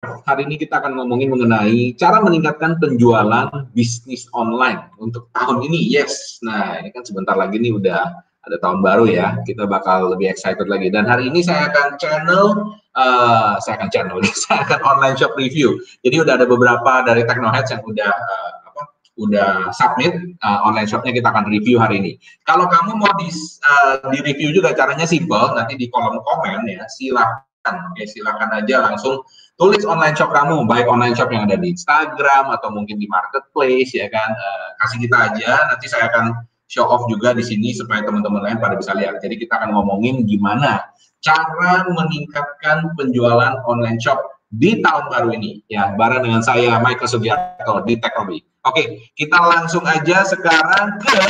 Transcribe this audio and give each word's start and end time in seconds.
Hari 0.00 0.48
ini 0.48 0.56
kita 0.56 0.80
akan 0.80 0.96
ngomongin 0.96 1.28
mengenai 1.28 1.92
cara 1.92 2.24
meningkatkan 2.24 2.80
penjualan 2.80 3.52
bisnis 3.76 4.24
online 4.32 4.88
untuk 4.96 5.28
tahun 5.36 5.60
ini. 5.68 5.76
Yes, 5.92 6.40
nah 6.40 6.80
ini 6.80 6.88
kan 6.88 7.04
sebentar 7.04 7.36
lagi 7.36 7.60
nih 7.60 7.76
udah 7.76 8.08
ada 8.48 8.56
tahun 8.64 8.80
baru 8.80 9.04
ya. 9.12 9.36
Kita 9.44 9.68
bakal 9.68 10.16
lebih 10.16 10.32
excited 10.32 10.64
lagi. 10.72 10.88
Dan 10.88 11.04
hari 11.04 11.28
ini 11.28 11.44
saya 11.44 11.68
akan 11.68 12.00
channel, 12.00 12.72
uh, 12.96 13.60
saya 13.60 13.76
akan 13.76 13.88
channel, 13.92 14.16
saya 14.48 14.64
akan 14.64 14.80
online 14.88 15.20
shop 15.20 15.36
review. 15.36 15.76
Jadi 16.00 16.16
udah 16.16 16.40
ada 16.40 16.48
beberapa 16.48 17.04
dari 17.04 17.28
Technoheads 17.28 17.68
yang 17.68 17.84
udah 17.84 18.08
uh, 18.08 18.50
apa, 18.72 18.82
udah 19.20 19.68
submit 19.76 20.16
uh, 20.40 20.64
online 20.64 20.88
shopnya 20.88 21.12
kita 21.12 21.28
akan 21.28 21.44
review 21.52 21.76
hari 21.76 22.00
ini. 22.00 22.12
Kalau 22.48 22.72
kamu 22.72 22.96
mau 22.96 23.12
di, 23.20 23.28
uh, 23.68 24.00
di 24.08 24.24
review 24.24 24.48
juga 24.56 24.72
caranya 24.72 25.04
simple, 25.04 25.52
nanti 25.52 25.76
di 25.76 25.92
kolom 25.92 26.24
komen 26.24 26.64
ya 26.72 26.88
silahkan 26.88 27.44
Oke, 27.68 28.08
silakan 28.08 28.64
aja 28.64 28.80
langsung 28.80 29.20
tulis 29.60 29.84
online 29.84 30.16
shop 30.16 30.32
kamu, 30.32 30.64
baik 30.64 30.88
online 30.88 31.12
shop 31.12 31.28
yang 31.28 31.44
ada 31.44 31.60
di 31.60 31.76
Instagram 31.76 32.48
atau 32.48 32.72
mungkin 32.72 32.96
di 32.96 33.04
marketplace 33.12 33.92
ya 33.92 34.08
kan. 34.08 34.32
Uh, 34.32 34.68
kasih 34.80 35.04
kita 35.04 35.16
aja, 35.28 35.50
nanti 35.68 35.84
saya 35.84 36.08
akan 36.08 36.32
show 36.72 36.88
off 36.88 37.04
juga 37.12 37.36
di 37.36 37.44
sini 37.44 37.76
supaya 37.76 38.00
teman-teman 38.00 38.40
lain 38.40 38.56
pada 38.56 38.80
bisa 38.80 38.96
lihat. 38.96 39.20
Jadi 39.20 39.36
kita 39.36 39.60
akan 39.60 39.76
ngomongin 39.76 40.24
gimana 40.24 40.88
cara 41.20 41.84
meningkatkan 41.92 42.96
penjualan 42.96 43.60
online 43.68 44.00
shop 44.00 44.16
di 44.50 44.80
tahun 44.80 45.12
baru 45.12 45.28
ini 45.36 45.62
ya 45.68 45.94
bareng 45.94 46.24
dengan 46.24 46.40
saya 46.40 46.80
Michael 46.80 47.12
Sugiarto 47.12 47.84
di 47.84 48.00
Teknobi. 48.00 48.40
Oke, 48.64 49.12
kita 49.12 49.36
langsung 49.36 49.84
aja 49.84 50.24
sekarang 50.24 50.96
ke 51.04 51.20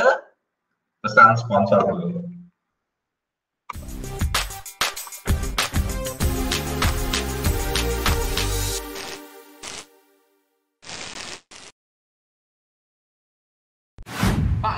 pesan 1.02 1.34
sponsor 1.34 1.82
dulu. 1.82 2.29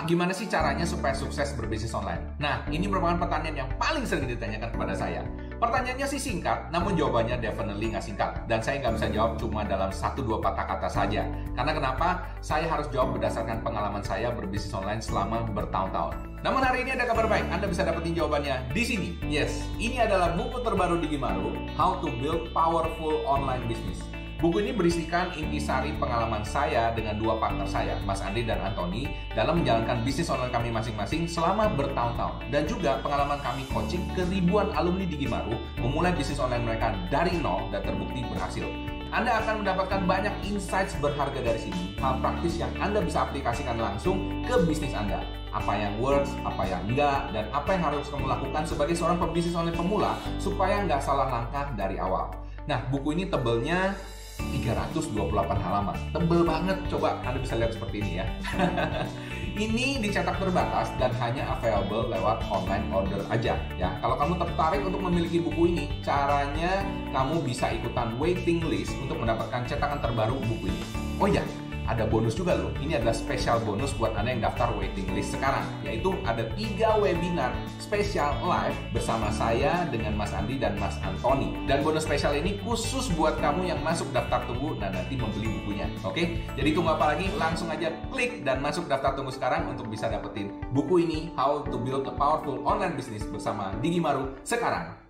Gimana 0.04 0.30
sih 0.34 0.50
caranya 0.50 0.82
supaya 0.82 1.14
sukses 1.14 1.54
berbisnis 1.54 1.94
online? 1.96 2.20
Nah, 2.38 2.62
ini 2.68 2.86
merupakan 2.90 3.18
pertanyaan 3.20 3.66
yang 3.66 3.70
paling 3.80 4.04
sering 4.04 4.28
ditanyakan 4.28 4.70
kepada 4.74 4.94
saya. 4.94 5.22
Pertanyaannya 5.62 6.06
sih 6.10 6.18
singkat, 6.18 6.74
namun 6.74 6.98
jawabannya 6.98 7.38
definitely 7.38 7.94
nggak 7.94 8.02
singkat. 8.02 8.34
Dan 8.50 8.58
saya 8.58 8.82
nggak 8.82 8.98
bisa 8.98 9.06
jawab 9.14 9.38
cuma 9.38 9.62
dalam 9.62 9.94
satu 9.94 10.26
dua 10.26 10.42
patah 10.42 10.66
kata 10.66 10.88
saja. 10.90 11.22
Karena 11.54 11.72
kenapa? 11.72 12.26
Saya 12.42 12.66
harus 12.66 12.90
jawab 12.90 13.14
berdasarkan 13.14 13.62
pengalaman 13.62 14.02
saya 14.02 14.34
berbisnis 14.34 14.74
online 14.74 14.98
selama 14.98 15.46
bertahun-tahun. 15.54 16.42
Namun 16.42 16.58
hari 16.58 16.82
ini 16.82 16.98
ada 16.98 17.06
kabar 17.06 17.30
baik, 17.30 17.46
Anda 17.54 17.70
bisa 17.70 17.86
dapetin 17.86 18.18
jawabannya 18.18 18.74
di 18.74 18.82
sini. 18.82 19.08
Yes, 19.30 19.62
ini 19.78 20.02
adalah 20.02 20.34
buku 20.34 20.60
terbaru 20.66 20.98
di 20.98 21.14
Gimaru, 21.14 21.54
How 21.78 22.02
to 22.02 22.10
Build 22.18 22.50
Powerful 22.50 23.22
Online 23.24 23.62
Business. 23.70 24.11
Buku 24.42 24.58
ini 24.58 24.74
berisikan 24.74 25.30
intisari 25.38 25.94
pengalaman 26.02 26.42
saya 26.42 26.90
dengan 26.98 27.14
dua 27.14 27.38
partner 27.38 27.62
saya, 27.62 27.94
Mas 28.02 28.18
Andi 28.26 28.42
dan 28.42 28.58
Antoni, 28.58 29.06
dalam 29.38 29.62
menjalankan 29.62 30.02
bisnis 30.02 30.26
online 30.34 30.50
kami 30.50 30.74
masing-masing 30.74 31.30
selama 31.30 31.70
bertahun-tahun. 31.78 32.50
Dan 32.50 32.66
juga 32.66 32.98
pengalaman 33.06 33.38
kami 33.38 33.62
coaching 33.70 34.02
ke 34.18 34.26
ribuan 34.26 34.74
alumni 34.74 35.06
di 35.06 35.14
Gimaru 35.14 35.54
memulai 35.78 36.10
bisnis 36.10 36.42
online 36.42 36.66
mereka 36.66 36.90
dari 37.06 37.38
nol 37.38 37.70
dan 37.70 37.86
terbukti 37.86 38.26
berhasil. 38.34 38.66
Anda 39.14 39.46
akan 39.46 39.62
mendapatkan 39.62 40.10
banyak 40.10 40.34
insights 40.42 40.98
berharga 40.98 41.38
dari 41.38 41.62
sini, 41.62 41.94
hal 42.02 42.18
praktis 42.18 42.58
yang 42.58 42.74
Anda 42.82 42.98
bisa 42.98 43.22
aplikasikan 43.30 43.78
langsung 43.78 44.42
ke 44.42 44.58
bisnis 44.66 44.90
Anda. 44.90 45.22
Apa 45.54 45.78
yang 45.78 46.02
works, 46.02 46.34
apa 46.42 46.66
yang 46.66 46.82
enggak, 46.90 47.30
dan 47.30 47.46
apa 47.54 47.78
yang 47.78 47.94
harus 47.94 48.10
kamu 48.10 48.26
lakukan 48.26 48.66
sebagai 48.66 48.98
seorang 48.98 49.22
pebisnis 49.22 49.54
online 49.54 49.78
pemula 49.78 50.18
supaya 50.42 50.82
nggak 50.82 50.98
salah 50.98 51.30
langkah 51.30 51.70
dari 51.78 52.02
awal. 52.02 52.34
Nah, 52.66 52.82
buku 52.90 53.14
ini 53.14 53.30
tebelnya 53.30 53.94
328 54.50 55.62
halaman. 55.62 55.96
Tebel 56.10 56.42
banget, 56.42 56.78
coba 56.90 57.22
Anda 57.22 57.38
bisa 57.38 57.54
lihat 57.60 57.72
seperti 57.76 57.96
ini 58.02 58.12
ya. 58.22 58.26
ini 59.64 60.00
dicetak 60.00 60.40
terbatas 60.40 60.88
dan 60.96 61.12
hanya 61.20 61.44
available 61.54 62.08
lewat 62.08 62.40
online 62.48 62.88
order 62.88 63.20
aja 63.28 63.54
ya. 63.76 63.90
Kalau 64.00 64.16
kamu 64.16 64.34
tertarik 64.40 64.82
untuk 64.82 65.02
memiliki 65.04 65.38
buku 65.44 65.62
ini, 65.76 65.84
caranya 66.00 66.82
kamu 67.12 67.44
bisa 67.44 67.68
ikutan 67.70 68.16
waiting 68.16 68.64
list 68.64 68.96
untuk 68.98 69.20
mendapatkan 69.20 69.68
cetakan 69.68 70.00
terbaru 70.00 70.40
buku 70.40 70.72
ini. 70.72 70.82
Oh 71.20 71.28
ya, 71.28 71.44
ada 71.92 72.08
bonus 72.08 72.32
juga 72.32 72.56
loh. 72.56 72.72
Ini 72.80 72.96
adalah 72.96 73.12
spesial 73.12 73.60
bonus 73.60 73.92
buat 74.00 74.16
Anda 74.16 74.32
yang 74.32 74.42
daftar 74.48 74.72
waiting 74.80 75.12
list 75.12 75.36
sekarang. 75.36 75.62
Yaitu 75.84 76.16
ada 76.24 76.48
tiga 76.56 76.96
webinar 76.96 77.52
spesial 77.76 78.32
live 78.40 78.76
bersama 78.96 79.28
saya 79.28 79.84
dengan 79.92 80.16
Mas 80.16 80.32
Andi 80.32 80.56
dan 80.56 80.80
Mas 80.80 80.96
Antoni. 81.04 81.52
Dan 81.68 81.84
bonus 81.84 82.08
spesial 82.08 82.32
ini 82.32 82.56
khusus 82.64 83.12
buat 83.12 83.36
kamu 83.36 83.68
yang 83.68 83.80
masuk 83.84 84.08
daftar 84.16 84.40
tunggu 84.48 84.80
dan 84.80 84.96
nanti 84.96 85.20
membeli 85.20 85.52
bukunya. 85.60 85.86
Oke? 86.00 86.40
Jadi 86.56 86.68
tunggu 86.72 86.96
apa 86.96 87.12
lagi? 87.12 87.28
Langsung 87.36 87.68
aja 87.68 87.92
klik 88.08 88.40
dan 88.40 88.64
masuk 88.64 88.88
daftar 88.88 89.12
tunggu 89.12 89.28
sekarang 89.28 89.68
untuk 89.68 89.92
bisa 89.92 90.08
dapetin 90.08 90.56
buku 90.72 91.04
ini 91.04 91.28
How 91.36 91.68
to 91.68 91.76
Build 91.76 92.08
a 92.08 92.14
Powerful 92.16 92.64
Online 92.64 92.96
Business 92.96 93.28
bersama 93.28 93.76
Digi 93.84 94.00
Maru 94.00 94.32
sekarang. 94.48 95.01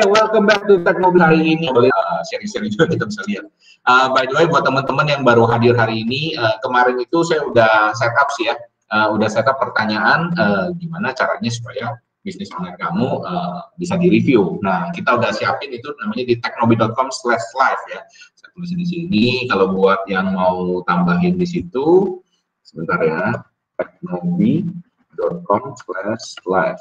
Welcome 0.00 0.48
back 0.48 0.64
to 0.64 0.80
Tech 0.80 0.96
Mobil 0.96 1.20
hari 1.20 1.44
ini. 1.44 1.68
Uh, 1.68 2.20
sharing-sharing 2.32 2.72
juga 2.72 2.88
kita 2.88 3.04
bisa 3.04 3.20
lihat. 3.28 3.44
Uh, 3.84 4.08
by 4.16 4.24
the 4.24 4.32
way, 4.32 4.48
buat 4.48 4.64
teman-teman 4.64 5.04
yang 5.08 5.22
baru 5.24 5.44
hadir 5.44 5.76
hari 5.76 6.04
ini, 6.04 6.32
uh, 6.40 6.56
kemarin 6.64 6.96
itu 6.96 7.20
saya 7.24 7.44
udah 7.44 7.92
setup 7.92 8.28
sih 8.36 8.48
ya, 8.48 8.56
uh, 8.92 9.12
udah 9.12 9.28
setup 9.28 9.60
pertanyaan 9.60 10.32
uh, 10.40 10.72
gimana 10.76 11.12
caranya 11.12 11.52
supaya 11.52 12.00
bisnis 12.20 12.52
online 12.56 12.76
kamu 12.80 13.24
uh, 13.24 13.68
bisa 13.76 13.96
direview. 13.96 14.60
Nah, 14.64 14.88
kita 14.92 15.20
udah 15.20 15.32
siapin 15.36 15.72
itu 15.72 15.88
namanya 16.00 16.24
di 16.28 16.36
teknobi.com 16.40 17.08
slash 17.12 17.44
live 17.56 17.84
ya. 17.92 18.00
Saya 18.36 18.48
tulis 18.56 18.72
di 18.72 18.86
sini. 18.88 19.48
Kalau 19.48 19.72
buat 19.72 20.04
yang 20.08 20.32
mau 20.32 20.80
tambahin 20.88 21.36
di 21.36 21.44
situ, 21.48 22.20
sebentar 22.64 23.00
ya, 23.04 23.36
teknobi.com 23.76 25.62
slash 25.76 26.24
live. 26.48 26.80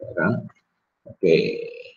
Ya 0.00 0.08
kan? 0.16 0.32
Oke. 1.08 1.20
Okay. 1.20 1.93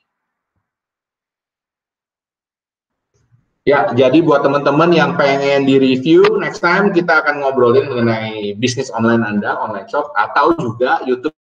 Ya, 3.68 3.84
jadi 3.92 4.24
buat 4.24 4.48
teman-teman 4.48 4.96
yang 4.96 5.20
pengen 5.20 5.68
di-review, 5.68 6.40
next 6.40 6.64
time 6.64 6.96
kita 6.96 7.20
akan 7.20 7.44
ngobrolin 7.44 7.92
mengenai 7.92 8.56
bisnis 8.56 8.88
online 8.96 9.28
Anda, 9.28 9.60
online 9.60 9.92
shop, 9.92 10.16
atau 10.16 10.56
juga 10.56 11.04
YouTube 11.04 11.36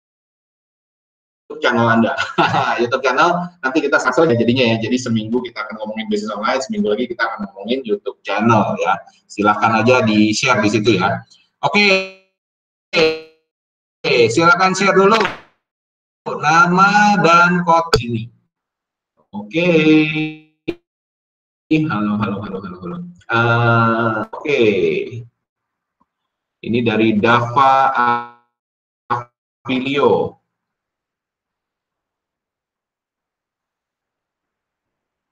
channel 1.62 1.86
Anda. 1.86 2.18
YouTube 2.82 3.06
channel 3.06 3.46
nanti 3.62 3.78
kita 3.78 4.02
sasar 4.02 4.26
ya 4.26 4.34
jadinya 4.34 4.74
ya. 4.74 4.82
Jadi 4.82 4.98
seminggu 4.98 5.38
kita 5.38 5.70
akan 5.70 5.78
ngomongin 5.78 6.10
bisnis 6.10 6.34
online, 6.34 6.58
seminggu 6.66 6.90
lagi 6.90 7.06
kita 7.06 7.22
akan 7.22 7.46
ngomongin 7.46 7.86
YouTube 7.86 8.18
channel 8.26 8.74
ya. 8.82 8.98
Silahkan 9.30 9.86
aja 9.86 10.02
di-share 10.02 10.58
di 10.66 10.70
situ 10.74 10.98
ya. 10.98 11.22
Oke. 11.62 11.86
Oke, 14.02 14.16
silakan 14.34 14.74
share 14.74 14.98
dulu 14.98 15.22
nama 16.42 17.22
dan 17.22 17.62
kode 17.62 18.02
ini. 18.02 18.26
Oke. 19.30 19.70
Halo, 21.66 22.14
halo, 22.22 22.38
halo, 22.46 22.58
halo, 22.62 22.78
halo. 22.78 22.96
Uh, 23.26 24.22
Oke. 24.30 24.46
Okay. 24.46 24.86
Ini 26.62 26.78
dari 26.86 27.18
Dava 27.18 27.90
Avilio. 29.10 30.38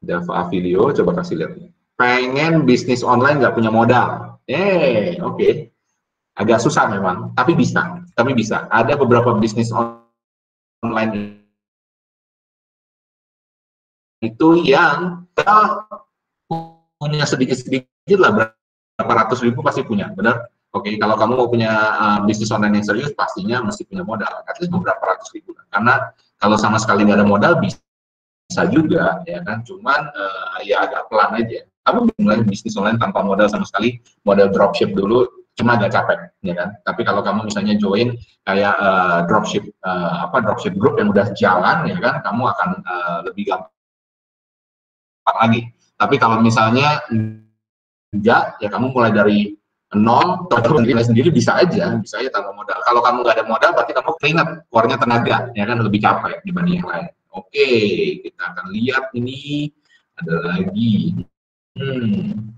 Dava 0.03 0.43
Avilio, 0.43 0.91
coba 0.91 1.23
kasih 1.23 1.39
lihat. 1.39 1.55
Pengen 1.95 2.67
bisnis 2.67 3.07
online 3.07 3.39
nggak 3.39 3.55
punya 3.55 3.71
modal. 3.71 4.43
Eh, 4.51 5.15
oke. 5.23 5.39
Okay. 5.39 5.53
Agak 6.35 6.59
susah 6.59 6.91
memang, 6.91 7.31
tapi 7.39 7.55
bisa. 7.55 8.03
Tapi 8.19 8.35
bisa. 8.35 8.67
Ada 8.75 8.99
beberapa 8.99 9.39
bisnis 9.39 9.71
online 9.71 11.39
itu 14.25 14.67
yang 14.67 15.29
punya 17.05 17.29
sedikit-sedikit 17.29 18.17
lah 18.17 18.33
berapa 18.33 19.13
ratus 19.13 19.45
ribu 19.45 19.61
pasti 19.61 19.85
punya, 19.85 20.09
benar? 20.17 20.49
Oke, 20.75 20.91
okay, 20.91 20.95
kalau 20.99 21.15
kamu 21.15 21.39
mau 21.39 21.47
punya 21.47 21.71
uh, 21.95 22.19
bisnis 22.25 22.51
online 22.51 22.81
yang 22.81 22.87
serius, 22.89 23.13
pastinya 23.15 23.63
mesti 23.63 23.87
punya 23.87 24.03
modal, 24.03 24.43
at 24.49 24.57
least 24.59 24.73
beberapa 24.73 24.99
ratus 25.05 25.31
ribu. 25.37 25.55
Karena 25.71 26.11
kalau 26.41 26.57
sama 26.59 26.83
sekali 26.83 27.07
nggak 27.07 27.23
ada 27.23 27.29
modal, 27.29 27.53
bisa, 27.63 27.79
bisa 28.51 28.67
juga, 28.73 29.23
ya 29.29 29.39
kan? 29.47 29.63
Cuman 29.63 30.11
uh, 30.11 30.59
ya 30.67 30.83
agak 30.83 31.07
pelan 31.13 31.39
aja. 31.39 31.63
Kamu 31.85 32.11
mulai 32.19 32.43
bisnis 32.43 32.75
online 32.75 32.99
tanpa 32.99 33.23
modal 33.23 33.47
sama 33.47 33.69
sekali, 33.69 34.03
modal 34.27 34.51
dropship 34.51 34.97
dulu, 34.97 35.29
cuma 35.55 35.79
agak 35.79 35.95
capek, 35.95 36.33
ya 36.43 36.59
kan? 36.59 36.75
Tapi 36.83 37.07
kalau 37.07 37.23
kamu 37.23 37.47
misalnya 37.47 37.79
join 37.79 38.19
kayak 38.43 38.75
uh, 38.75 39.23
dropship 39.31 39.63
uh, 39.87 40.27
apa 40.27 40.43
dropship 40.43 40.75
group 40.75 40.99
yang 40.99 41.15
udah 41.15 41.31
jalan, 41.39 41.87
ya 41.87 42.03
kan, 42.03 42.19
kamu 42.27 42.51
akan 42.51 42.71
uh, 42.83 43.19
lebih 43.31 43.47
gampang 43.47 43.71
lagi. 45.39 45.71
Tapi 45.95 46.17
kalau 46.19 46.43
misalnya 46.43 47.03
enggak, 48.15 48.59
ya 48.59 48.69
kamu 48.71 48.91
mulai 48.91 49.15
dari 49.15 49.55
nol, 49.95 50.51
atau 50.51 50.83
sendiri 50.83 51.03
sendiri 51.07 51.29
bisa 51.31 51.55
aja, 51.55 51.99
bisa 52.03 52.19
aja 52.19 52.31
tanpa 52.35 52.51
modal. 52.51 52.79
Kalau 52.83 53.01
kamu 53.03 53.19
nggak 53.23 53.37
ada 53.39 53.47
modal, 53.47 53.71
berarti 53.79 53.93
kamu 53.95 54.11
keringat, 54.19 54.49
keluarnya 54.67 54.97
tenaga, 54.99 55.37
ya 55.55 55.65
kan 55.71 55.79
lebih 55.79 56.01
capek 56.03 56.43
dibanding 56.43 56.83
yang 56.83 56.89
lain. 56.91 57.07
Oke, 57.35 57.69
kita 58.23 58.43
akan 58.55 58.67
lihat 58.75 59.11
ini 59.15 59.71
ada 60.19 60.35
lagi. 60.55 61.15
Hmm. 61.75 62.55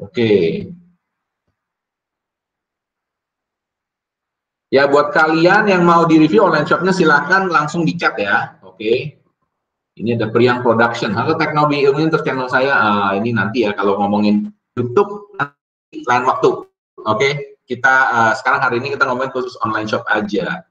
Oke. 0.00 0.32
Ya 4.68 4.84
buat 4.84 5.16
kalian 5.16 5.72
yang 5.72 5.82
mau 5.84 6.04
di 6.04 6.20
review 6.20 6.44
online 6.44 6.68
shopnya 6.68 6.92
silahkan 6.92 7.48
langsung 7.48 7.88
di 7.88 7.96
chat 7.96 8.16
ya. 8.20 8.60
Oke. 8.60 9.17
Ini 9.98 10.14
ada 10.14 10.30
Priang 10.30 10.62
Production. 10.62 11.10
Halo 11.10 11.34
Teknobi 11.34 11.82
Ilmu 11.82 12.06
untuk 12.06 12.22
channel 12.22 12.46
saya. 12.46 12.70
Uh, 12.70 13.12
ini 13.18 13.34
nanti 13.34 13.66
ya 13.66 13.74
kalau 13.74 13.98
ngomongin 13.98 14.46
YouTube 14.78 15.34
lain 16.06 16.22
waktu. 16.22 16.62
Oke. 17.02 17.58
Kita 17.68 17.94
uh, 18.08 18.32
sekarang 18.32 18.64
hari 18.64 18.80
ini 18.80 18.96
kita 18.96 19.04
ngomongin 19.04 19.34
khusus 19.34 19.58
online 19.60 19.90
shop 19.90 20.06
aja. 20.08 20.64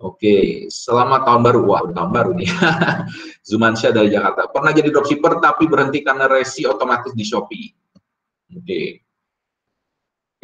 Oke, 0.00 0.66
selamat 0.72 1.28
tahun 1.28 1.42
baru. 1.44 1.60
Wah, 1.68 1.84
tahun 1.92 2.10
baru 2.16 2.30
nih. 2.32 2.48
Zumansyah 3.48 3.92
dari 3.92 4.08
Jakarta. 4.08 4.48
Pernah 4.48 4.72
jadi 4.72 4.88
dropshipper 4.88 5.44
tapi 5.44 5.68
berhenti 5.68 6.00
karena 6.00 6.24
resi 6.24 6.64
otomatis 6.64 7.12
di 7.12 7.28
Shopee. 7.28 7.68
Oke. 8.56 9.03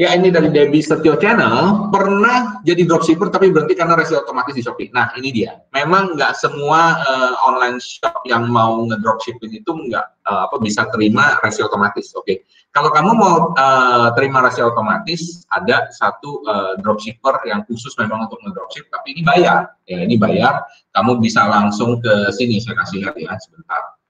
Ya 0.00 0.16
ini 0.16 0.32
dari 0.32 0.48
Debbie 0.48 0.80
Setio 0.80 1.12
Channel, 1.20 1.92
pernah 1.92 2.64
jadi 2.64 2.88
dropshipper 2.88 3.28
tapi 3.28 3.52
berhenti 3.52 3.76
karena 3.76 3.92
resi 3.92 4.16
otomatis 4.16 4.56
di 4.56 4.64
Shopee. 4.64 4.88
Nah 4.96 5.12
ini 5.20 5.28
dia, 5.28 5.60
memang 5.76 6.16
nggak 6.16 6.40
semua 6.40 7.04
uh, 7.04 7.36
online 7.44 7.76
shop 7.84 8.24
yang 8.24 8.48
mau 8.48 8.80
ngedropshipping 8.88 9.60
itu 9.60 9.68
nggak 9.68 10.24
uh, 10.24 10.48
apa 10.48 10.56
bisa 10.56 10.88
terima 10.88 11.36
resi 11.44 11.60
otomatis. 11.60 12.16
Oke, 12.16 12.24
okay. 12.24 12.36
kalau 12.72 12.88
kamu 12.88 13.12
mau 13.12 13.52
uh, 13.52 14.08
terima 14.16 14.40
resi 14.40 14.64
otomatis, 14.64 15.44
ada 15.52 15.92
satu 15.92 16.48
uh, 16.48 16.80
dropshipper 16.80 17.44
yang 17.44 17.60
khusus 17.68 17.92
memang 18.00 18.24
untuk 18.24 18.40
ngedropship, 18.40 18.88
tapi 18.88 19.12
ini 19.12 19.20
bayar. 19.20 19.76
Ya 19.84 20.00
ini 20.00 20.16
bayar, 20.16 20.64
kamu 20.96 21.20
bisa 21.20 21.44
langsung 21.44 22.00
ke 22.00 22.32
sini. 22.32 22.56
Saya 22.56 22.80
kasih 22.80 23.04
lihat 23.04 23.20
ya 23.20 23.36
sebentar. 23.36 24.00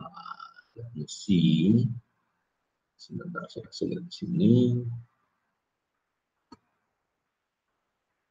Uh, 0.00 1.04
see 1.04 1.84
sebentar 2.96 3.44
saya 3.48 3.68
kasih 3.68 3.84
lihat 3.92 4.08
sini 4.08 4.84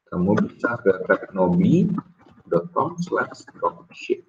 kamu 0.08 0.32
bisa 0.44 0.70
ke 0.82 0.92
teknobi.com 1.08 2.90
slash 3.00 3.44
dropship 3.56 4.24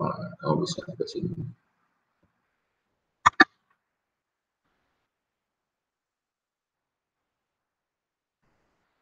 Oh, 0.00 0.08
kamu 0.40 0.54
bisa 0.64 0.80
ke 0.96 1.04
sini. 1.04 1.59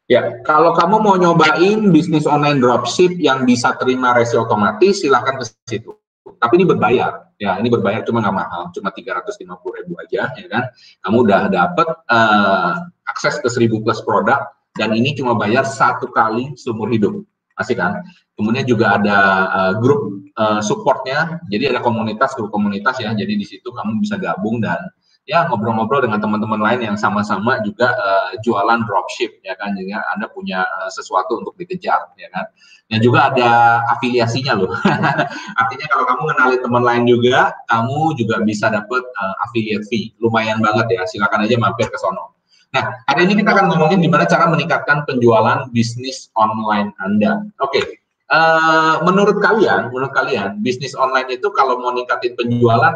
Ya, 0.09 0.41
kalau 0.41 0.73
kamu 0.73 1.05
mau 1.05 1.15
nyobain 1.21 1.93
bisnis 1.93 2.25
online 2.25 2.57
dropship 2.57 3.13
yang 3.21 3.45
bisa 3.45 3.77
terima 3.77 4.17
resi 4.17 4.33
otomatis, 4.41 5.05
silahkan 5.05 5.37
ke 5.37 5.45
situ. 5.69 5.93
Tapi 6.41 6.57
ini 6.57 6.65
berbayar, 6.65 7.29
ya 7.37 7.61
ini 7.61 7.69
berbayar 7.69 8.01
cuma 8.09 8.25
nggak 8.25 8.33
mahal, 8.33 8.63
cuma 8.73 8.89
350 8.89 9.37
ribu 9.77 9.93
aja, 10.01 10.33
ya 10.33 10.47
kan. 10.49 10.65
Kamu 11.05 11.29
udah 11.29 11.53
dapet 11.53 11.87
uh, 12.09 12.89
akses 13.05 13.37
ke 13.37 13.53
1000 13.53 13.85
plus 13.85 14.01
produk, 14.01 14.49
dan 14.73 14.97
ini 14.97 15.13
cuma 15.13 15.37
bayar 15.37 15.61
satu 15.61 16.09
kali 16.09 16.57
seumur 16.57 16.89
hidup, 16.89 17.21
asik 17.61 17.77
kan? 17.77 18.01
Kemudian 18.33 18.65
juga 18.65 18.97
ada 18.97 19.17
uh, 19.53 19.73
grup 19.77 20.25
uh, 20.41 20.57
supportnya, 20.65 21.37
jadi 21.53 21.77
ada 21.77 21.85
komunitas, 21.85 22.33
grup 22.33 22.49
komunitas 22.49 22.97
ya, 22.97 23.13
jadi 23.13 23.37
di 23.37 23.45
situ 23.45 23.69
kamu 23.69 24.01
bisa 24.01 24.17
gabung 24.17 24.57
dan 24.57 24.89
ya 25.29 25.45
ngobrol-ngobrol 25.45 26.01
dengan 26.01 26.17
teman-teman 26.17 26.57
lain 26.57 26.89
yang 26.89 26.97
sama-sama 26.97 27.61
juga 27.61 27.93
uh, 27.93 28.33
jualan 28.41 28.81
dropship 28.89 29.37
ya 29.45 29.53
kan? 29.61 29.77
Jadi 29.77 29.93
Anda 29.93 30.25
punya 30.33 30.65
uh, 30.65 30.89
sesuatu 30.89 31.37
untuk 31.37 31.53
dikejar 31.53 32.17
ya 32.17 32.33
kan? 32.33 32.49
Dan 32.89 33.05
juga 33.05 33.29
ada 33.29 33.85
afiliasinya 33.93 34.57
loh. 34.57 34.73
Artinya 35.61 35.85
kalau 35.93 36.09
kamu 36.09 36.21
kenali 36.33 36.55
teman 36.57 36.81
lain 36.81 37.03
juga 37.05 37.53
kamu 37.69 38.17
juga 38.17 38.41
bisa 38.41 38.73
dapat 38.73 39.05
uh, 39.05 39.45
affiliate 39.45 39.85
fee. 39.85 40.17
Lumayan 40.17 40.65
banget 40.65 40.97
ya 40.97 41.05
silakan 41.05 41.45
aja 41.45 41.55
mampir 41.61 41.85
ke 41.93 41.97
sono. 42.01 42.33
Nah 42.73 42.97
hari 43.05 43.29
ini 43.29 43.37
kita 43.37 43.53
akan 43.53 43.69
ngomongin 43.69 44.01
gimana 44.01 44.25
cara 44.25 44.49
meningkatkan 44.49 45.05
penjualan 45.05 45.69
bisnis 45.69 46.33
online 46.33 46.89
Anda. 46.97 47.45
Oke 47.61 47.77
okay. 47.77 47.85
Uh, 48.29 49.01
menurut 49.09 49.41
kalian, 49.41 49.89
menurut 49.89 50.13
kalian, 50.13 50.61
bisnis 50.61 50.93
online 50.93 51.33
itu 51.33 51.49
kalau 51.49 51.81
mau 51.81 51.89
ningkatin 51.89 52.37
penjualan 52.37 52.93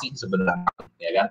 sih 0.00 0.14
sebenarnya 0.14 0.66
ya 0.98 1.10
kan? 1.14 1.26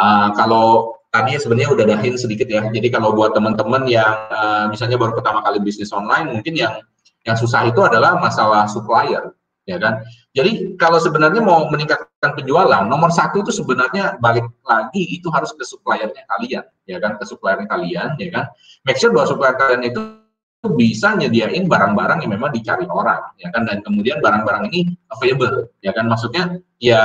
Uh, 0.00 0.28
kalau 0.36 0.96
tadi 1.10 1.34
sebenarnya 1.36 1.70
udah 1.74 1.86
dahin 1.96 2.14
sedikit 2.14 2.46
ya. 2.46 2.62
Jadi 2.70 2.88
kalau 2.90 3.12
buat 3.12 3.34
teman-teman 3.34 3.86
yang 3.90 4.14
uh, 4.30 4.70
misalnya 4.70 4.96
baru 4.96 5.18
pertama 5.18 5.42
kali 5.42 5.58
bisnis 5.58 5.90
online 5.90 6.30
mungkin 6.30 6.54
yang 6.54 6.78
yang 7.28 7.36
susah 7.36 7.68
itu 7.68 7.80
adalah 7.84 8.16
masalah 8.16 8.70
supplier 8.70 9.34
ya 9.66 9.76
kan? 9.76 10.02
Jadi 10.30 10.78
kalau 10.78 11.02
sebenarnya 11.02 11.42
mau 11.42 11.66
meningkatkan 11.66 12.38
penjualan 12.38 12.86
nomor 12.86 13.10
satu 13.10 13.42
itu 13.42 13.50
sebenarnya 13.50 14.18
balik 14.22 14.46
lagi 14.62 15.02
itu 15.10 15.26
harus 15.34 15.50
ke 15.50 15.66
suppliernya 15.66 16.22
kalian 16.38 16.64
ya 16.86 16.98
kan? 17.02 17.18
Ke 17.18 17.24
suppliernya 17.26 17.66
kalian 17.66 18.14
ya 18.16 18.28
kan? 18.30 18.44
Make 18.86 18.98
sure 19.02 19.10
bahwa 19.10 19.26
supplier 19.26 19.58
kalian 19.58 19.90
itu 19.90 20.19
bisa 20.76 21.16
nyediain 21.16 21.64
barang-barang 21.64 22.20
yang 22.20 22.36
memang 22.36 22.52
dicari 22.52 22.84
orang 22.84 23.32
ya 23.40 23.48
kan? 23.48 23.64
Dan 23.64 23.80
kemudian 23.80 24.20
barang-barang 24.20 24.68
ini 24.68 24.92
available 25.08 25.72
ya 25.80 25.96
kan? 25.96 26.04
Maksudnya 26.04 26.60
ya 26.76 27.02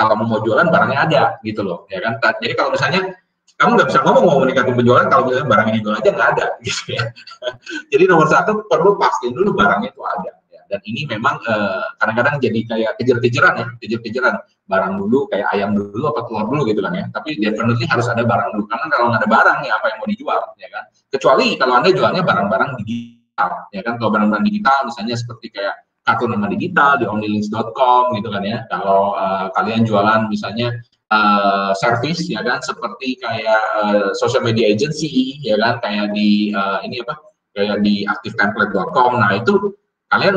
kalau 0.00 0.16
mau 0.16 0.40
jualan 0.40 0.72
barangnya 0.72 1.00
ada 1.04 1.22
gitu 1.44 1.60
loh 1.60 1.84
ya 1.92 2.00
kan? 2.00 2.16
Jadi 2.40 2.52
kalau 2.56 2.72
misalnya 2.72 3.12
kamu 3.56 3.70
nggak 3.76 3.88
bisa 3.88 4.00
ngomong 4.04 4.24
mau 4.24 4.38
meningkatkan 4.44 4.76
penjualan 4.76 5.06
kalau 5.08 5.22
misalnya 5.28 5.48
barang 5.48 5.66
ini 5.72 5.78
jual 5.80 5.94
aja 5.96 6.10
nggak 6.12 6.30
ada 6.36 6.46
gitu 6.64 6.82
ya. 6.96 7.04
Jadi 7.92 8.04
nomor 8.08 8.26
satu 8.32 8.64
perlu 8.68 8.96
pastiin 8.96 9.36
dulu 9.36 9.52
barangnya 9.52 9.92
itu 9.92 10.02
ada 10.04 10.30
dan 10.66 10.80
ini 10.84 11.06
memang 11.06 11.38
eh, 11.46 11.86
kadang-kadang 12.02 12.36
jadi 12.42 12.60
kayak 12.66 12.92
kejar-kejaran 12.98 13.54
ya 13.58 13.66
kejar-kejaran. 13.80 14.34
Barang 14.66 14.98
dulu 14.98 15.30
kayak 15.30 15.46
ayam 15.54 15.78
dulu 15.78 16.10
apa 16.10 16.26
telur 16.26 16.50
dulu 16.50 16.62
gitu 16.66 16.82
kan 16.82 16.92
ya. 16.94 17.04
Tapi 17.14 17.38
definitely 17.38 17.86
harus 17.86 18.06
ada 18.10 18.26
barang 18.26 18.50
dulu. 18.58 18.64
Karena 18.66 18.86
kalau 18.90 19.06
nggak 19.14 19.22
ada 19.22 19.30
barang 19.30 19.58
ya 19.62 19.72
apa 19.78 19.86
yang 19.94 19.98
mau 20.02 20.08
dijual 20.10 20.40
ya 20.58 20.68
kan? 20.74 20.84
Kecuali 21.10 21.46
kalau 21.54 21.74
anda 21.78 21.90
jualnya 21.94 22.22
barang-barang 22.26 22.70
digital 22.82 23.50
ya 23.70 23.80
kan? 23.86 23.94
Kalau 24.02 24.10
barang-barang 24.10 24.44
digital 24.46 24.78
misalnya 24.90 25.14
seperti 25.14 25.46
kayak 25.54 25.74
kartu 26.06 26.30
nama 26.30 26.46
digital 26.46 27.02
di 27.02 27.04
onlylinks.com 27.06 28.14
gitu 28.18 28.28
kan 28.30 28.42
ya. 28.42 28.58
Kalau 28.70 29.18
uh, 29.18 29.50
kalian 29.58 29.82
jualan 29.82 30.30
misalnya 30.30 30.74
uh, 31.10 31.74
service 31.74 32.26
ya 32.26 32.42
kan? 32.46 32.58
Seperti 32.62 33.18
kayak 33.22 33.62
uh, 33.82 34.10
social 34.18 34.42
media 34.42 34.70
agency 34.70 35.38
ya 35.42 35.58
kan? 35.58 35.78
Kayak 35.82 36.14
di 36.14 36.50
uh, 36.54 36.82
ini 36.86 37.02
apa? 37.02 37.14
Kayak 37.54 37.80
di 37.82 38.04
aktiftemplate.com 38.04 39.16
nah 39.16 39.32
itu 39.32 39.72
kalian 40.12 40.36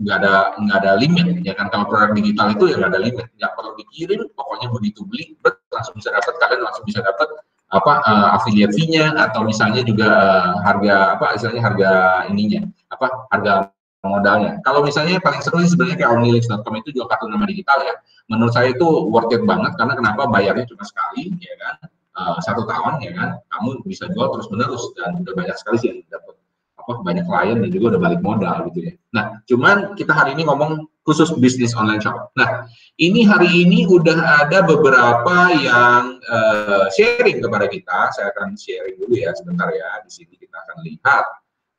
nggak 0.00 0.16
ada 0.24 0.34
nggak 0.56 0.78
ada 0.80 0.92
limit 0.96 1.26
ya 1.44 1.52
kan? 1.52 1.68
Kalau 1.68 1.84
produk 1.88 2.10
digital 2.16 2.56
itu 2.56 2.64
ya 2.72 2.76
nggak 2.80 2.92
ada 2.96 3.00
limit 3.00 3.26
nggak 3.36 3.52
perlu 3.52 3.72
dikirim 3.76 4.20
pokoknya 4.32 4.68
begitu 4.72 5.04
beli 5.04 5.36
langsung 5.70 5.94
bisa 5.96 6.10
dapat 6.12 6.34
kalian 6.40 6.60
langsung 6.64 6.84
bisa 6.88 7.00
dapat 7.04 7.28
apa 7.70 8.02
uh, 8.02 8.28
affiliate 8.34 8.74
fee-nya 8.74 9.14
atau 9.14 9.46
misalnya 9.46 9.86
juga 9.86 10.10
uh, 10.10 10.54
harga 10.66 11.14
apa 11.14 11.38
istilahnya 11.38 11.62
harga 11.62 11.90
ininya 12.26 12.66
apa 12.90 13.06
harga 13.30 13.54
modalnya. 14.00 14.58
Kalau 14.64 14.80
misalnya 14.80 15.20
paling 15.20 15.44
seru 15.44 15.60
sih 15.60 15.76
sebenarnya 15.76 16.00
kayak 16.00 16.10
onlylinks.com 16.16 16.74
itu 16.80 16.88
juga 16.96 17.14
kartu 17.14 17.28
nama 17.28 17.44
digital 17.44 17.84
ya. 17.84 17.94
Menurut 18.32 18.52
saya 18.56 18.72
itu 18.72 18.86
worth 19.12 19.28
it 19.34 19.44
banget 19.44 19.76
karena 19.76 19.92
kenapa? 19.92 20.24
Bayarnya 20.30 20.64
cuma 20.64 20.84
sekali 20.88 21.36
ya 21.36 21.54
kan? 21.60 21.74
Uh, 22.16 22.36
satu 22.40 22.64
tahun 22.64 23.04
ya 23.04 23.12
kan? 23.12 23.30
Kamu 23.52 23.84
bisa 23.84 24.08
jual 24.08 24.28
terus 24.32 24.48
menerus 24.48 24.84
dan 24.96 25.20
udah 25.20 25.34
banyak 25.36 25.56
sekali 25.60 25.76
sih 25.78 25.88
yang 25.92 26.00
dapat 26.08 26.39
apa 26.80 27.04
banyak 27.04 27.24
klien 27.28 27.60
dan 27.60 27.68
juga 27.68 27.96
udah 27.96 28.00
balik 28.00 28.20
modal 28.24 28.64
gitu 28.72 28.88
ya. 28.88 28.92
Nah, 29.12 29.24
cuman 29.44 29.92
kita 29.94 30.16
hari 30.16 30.32
ini 30.32 30.48
ngomong 30.48 30.88
khusus 31.04 31.32
bisnis 31.36 31.76
online 31.76 32.00
shop. 32.00 32.32
Nah, 32.36 32.64
ini 32.96 33.26
hari 33.26 33.66
ini 33.66 33.84
udah 33.88 34.46
ada 34.46 34.64
beberapa 34.64 35.52
yang 35.56 36.20
uh, 36.30 36.86
sharing 36.92 37.44
kepada 37.44 37.66
kita. 37.68 38.12
Saya 38.16 38.32
akan 38.32 38.56
sharing 38.56 38.96
dulu 39.00 39.14
ya 39.18 39.34
sebentar 39.36 39.68
ya. 39.72 40.00
Di 40.06 40.10
sini 40.12 40.34
kita 40.38 40.56
akan 40.56 40.76
lihat 40.86 41.24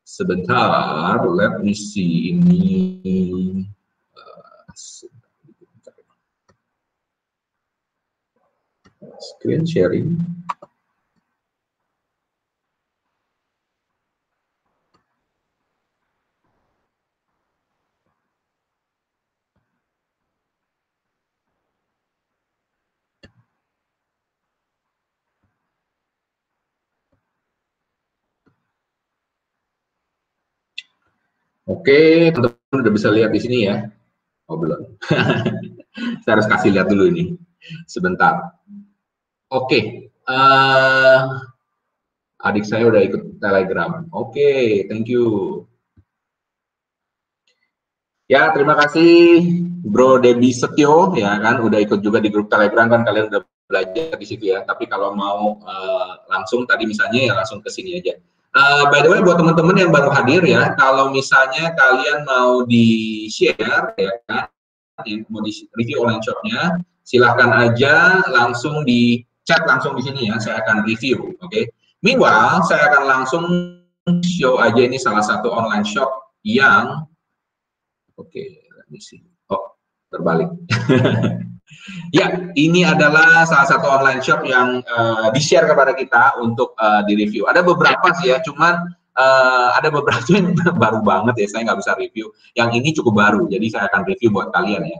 sebentar. 0.05 1.21
Let 1.25 1.63
me 1.63 1.73
see 1.73 2.35
ini. 2.37 3.65
Uh, 4.13 4.69
screen 9.21 9.63
sharing. 9.63 10.17
Oke, 31.71 32.27
teman-teman 32.35 32.79
udah 32.83 32.93
bisa 32.93 33.07
lihat 33.07 33.31
di 33.31 33.39
sini 33.39 33.57
ya. 33.71 33.87
Oh 34.51 34.59
belum. 34.59 34.99
Saya 36.27 36.31
harus 36.35 36.47
kasih 36.51 36.75
lihat 36.75 36.91
dulu 36.91 37.07
ini. 37.07 37.39
Sebentar. 37.87 38.59
Oke. 39.47 40.11
Uh, 40.27 41.39
adik 42.43 42.63
saya 42.63 42.87
udah 42.87 43.01
ikut 43.03 43.39
Telegram. 43.39 44.07
Oke, 44.15 44.83
thank 44.87 45.07
you. 45.11 45.63
Ya, 48.31 48.47
terima 48.55 48.79
kasih 48.79 49.43
Bro 49.83 50.23
Debi 50.23 50.55
Setio 50.55 51.11
ya 51.19 51.35
kan 51.43 51.59
udah 51.59 51.83
ikut 51.83 51.99
juga 51.99 52.23
di 52.23 52.31
grup 52.31 52.47
Telegram 52.47 52.87
kan 52.87 53.03
kalian 53.03 53.27
udah 53.27 53.43
belajar 53.67 54.15
di 54.15 54.25
situ 54.27 54.55
ya. 54.55 54.63
Tapi 54.63 54.87
kalau 54.87 55.11
mau 55.11 55.59
uh, 55.59 56.11
langsung 56.31 56.63
tadi 56.63 56.87
misalnya 56.87 57.31
ya 57.31 57.33
langsung 57.35 57.59
ke 57.59 57.67
sini 57.67 57.99
aja. 57.99 58.15
Uh, 58.51 58.83
by 58.91 58.99
the 58.99 59.07
way 59.07 59.23
buat 59.23 59.39
teman-teman 59.39 59.79
yang 59.79 59.91
baru 59.95 60.11
hadir 60.11 60.43
ya, 60.43 60.75
kalau 60.75 61.07
misalnya 61.07 61.71
kalian 61.71 62.27
mau 62.27 62.67
di 62.67 63.23
share 63.31 63.95
ya 63.95 64.11
kan, 64.27 64.51
mau 65.31 65.39
di 65.39 65.55
review 65.79 66.03
online 66.03 66.19
shopnya, 66.19 66.83
silahkan 67.07 67.47
aja 67.55 68.19
langsung 68.27 68.83
di 68.83 69.23
chat 69.47 69.63
langsung 69.63 69.95
di 69.95 70.03
sini 70.03 70.27
ya, 70.27 70.35
saya 70.35 70.59
akan 70.67 70.83
review, 70.83 71.31
oke? 71.39 71.47
Okay? 71.47 71.71
Meanwhile, 72.03 72.59
saya 72.67 72.91
akan 72.91 73.03
langsung 73.07 73.43
show 74.27 74.59
aja 74.59 74.83
ini 74.83 74.99
salah 74.99 75.23
satu 75.23 75.47
online 75.47 75.87
shop 75.87 76.09
yang 76.43 77.07
Oke, 78.19 78.37
okay, 78.37 78.47
let 78.77 78.85
me 78.91 79.01
see. 79.01 79.23
Oh, 79.49 79.73
terbalik. 80.13 80.51
ya, 82.13 82.51
ini 82.55 82.85
adalah 82.85 83.43
salah 83.47 83.67
satu 83.67 83.87
online 83.87 84.21
shop 84.21 84.43
yang 84.45 84.83
uh, 84.85 85.31
di-share 85.33 85.65
kepada 85.65 85.95
kita 85.95 86.37
untuk 86.39 86.75
uh, 86.77 87.01
di-review. 87.07 87.47
Ada 87.47 87.65
beberapa 87.65 88.11
sih 88.19 88.31
ya, 88.31 88.39
cuman 88.43 88.91
uh, 89.17 89.69
ada 89.75 89.89
beberapa 89.91 90.27
yang 90.31 90.55
baru 90.83 90.99
banget 91.01 91.45
ya, 91.45 91.47
saya 91.47 91.61
nggak 91.71 91.79
bisa 91.79 91.91
review. 91.97 92.31
Yang 92.53 92.69
ini 92.81 92.89
cukup 92.95 93.13
baru, 93.17 93.41
jadi 93.47 93.65
saya 93.69 93.83
akan 93.91 94.01
review 94.07 94.29
buat 94.31 94.51
kalian 94.55 94.87
ya. 94.87 94.99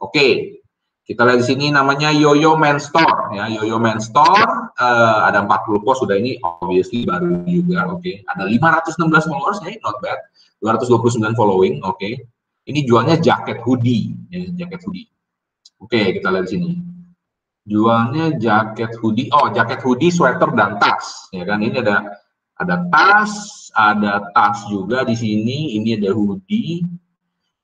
Oke, 0.00 0.58
kita 1.04 1.26
lihat 1.26 1.42
di 1.42 1.46
sini 1.46 1.66
namanya 1.74 2.14
Yoyo 2.14 2.54
Man 2.54 2.78
Store 2.78 3.34
ya, 3.34 3.50
Yoyo 3.50 3.82
Man 3.82 3.98
Store 3.98 4.70
uh, 4.78 5.26
ada 5.26 5.42
40 5.42 5.82
post 5.82 6.06
sudah 6.06 6.14
ini 6.14 6.38
obviously 6.40 7.02
baru 7.02 7.42
juga, 7.44 7.90
oke. 7.90 8.00
Okay. 8.00 8.22
Ada 8.30 8.46
516 8.46 9.26
followers, 9.26 9.58
ya, 9.66 9.74
not 9.82 9.98
bad. 10.00 10.22
229 10.62 11.34
following, 11.34 11.82
oke. 11.82 11.98
Okay. 11.98 12.22
Ini 12.68 12.86
jualnya 12.86 13.18
jaket 13.18 13.58
hoodie, 13.66 14.14
ya, 14.30 14.46
jaket 14.64 14.80
hoodie. 14.86 15.10
Oke, 15.80 16.20
kita 16.20 16.28
lihat 16.28 16.44
di 16.46 16.52
sini. 16.52 16.70
Jualnya 17.64 18.36
jaket 18.36 18.92
hoodie. 19.00 19.32
Oh, 19.32 19.48
jaket 19.48 19.80
hoodie, 19.80 20.12
sweater 20.12 20.52
dan 20.52 20.76
tas, 20.76 21.32
ya 21.32 21.48
kan? 21.48 21.64
Ini 21.64 21.80
ada 21.80 22.20
ada 22.60 22.76
tas, 22.92 23.32
ada 23.72 24.28
tas 24.36 24.68
juga 24.68 25.08
di 25.08 25.16
sini. 25.16 25.80
Ini 25.80 25.96
ada 25.96 26.12
hoodie. 26.12 26.84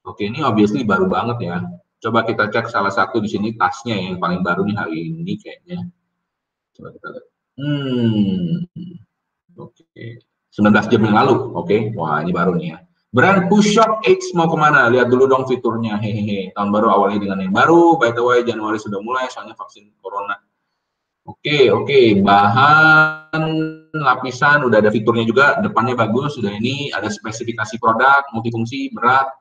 Oke, 0.08 0.32
ini 0.32 0.40
obviously 0.40 0.80
baru 0.80 1.10
banget 1.10 1.38
ya. 1.44 1.56
Coba 2.00 2.24
kita 2.24 2.48
cek 2.48 2.72
salah 2.72 2.92
satu 2.92 3.20
di 3.20 3.28
sini 3.28 3.52
tasnya 3.56 3.96
yang 3.96 4.16
paling 4.16 4.40
baru 4.40 4.64
nih 4.64 4.76
hari 4.76 5.12
ini 5.12 5.34
kayaknya. 5.36 5.84
Coba 6.76 6.88
kita 6.96 7.08
lihat. 7.12 7.26
Hmm. 7.56 8.68
Oke. 9.60 10.20
19 10.52 10.92
jam 10.92 11.02
yang 11.04 11.16
lalu. 11.16 11.34
Oke. 11.56 11.76
Wah, 11.92 12.24
ini 12.24 12.32
baru 12.32 12.56
nih 12.56 12.68
ya. 12.72 12.78
Brand 13.16 13.48
push 13.48 13.80
up 13.80 14.04
X 14.04 14.36
mau 14.36 14.44
ke 14.44 14.60
mana? 14.60 14.92
Lihat 14.92 15.08
dulu 15.08 15.24
dong 15.24 15.48
fiturnya. 15.48 15.96
Hehehe. 15.96 16.52
Tahun 16.52 16.68
baru 16.68 16.92
awalnya 16.92 17.24
dengan 17.24 17.48
yang 17.48 17.56
baru. 17.56 17.96
By 17.96 18.12
the 18.12 18.20
way, 18.20 18.44
Januari 18.44 18.76
sudah 18.76 19.00
mulai 19.00 19.24
soalnya 19.32 19.56
vaksin 19.56 19.88
corona. 20.04 20.36
Oke, 21.24 21.72
oke. 21.72 22.20
Bahan 22.20 23.42
lapisan 23.96 24.68
udah 24.68 24.84
ada 24.84 24.92
fiturnya 24.92 25.24
juga. 25.24 25.56
Depannya 25.64 25.96
bagus. 25.96 26.36
Sudah 26.36 26.52
ini 26.60 26.92
ada 26.92 27.08
spesifikasi 27.08 27.80
produk, 27.80 28.28
multifungsi, 28.36 28.92
berat. 28.92 29.32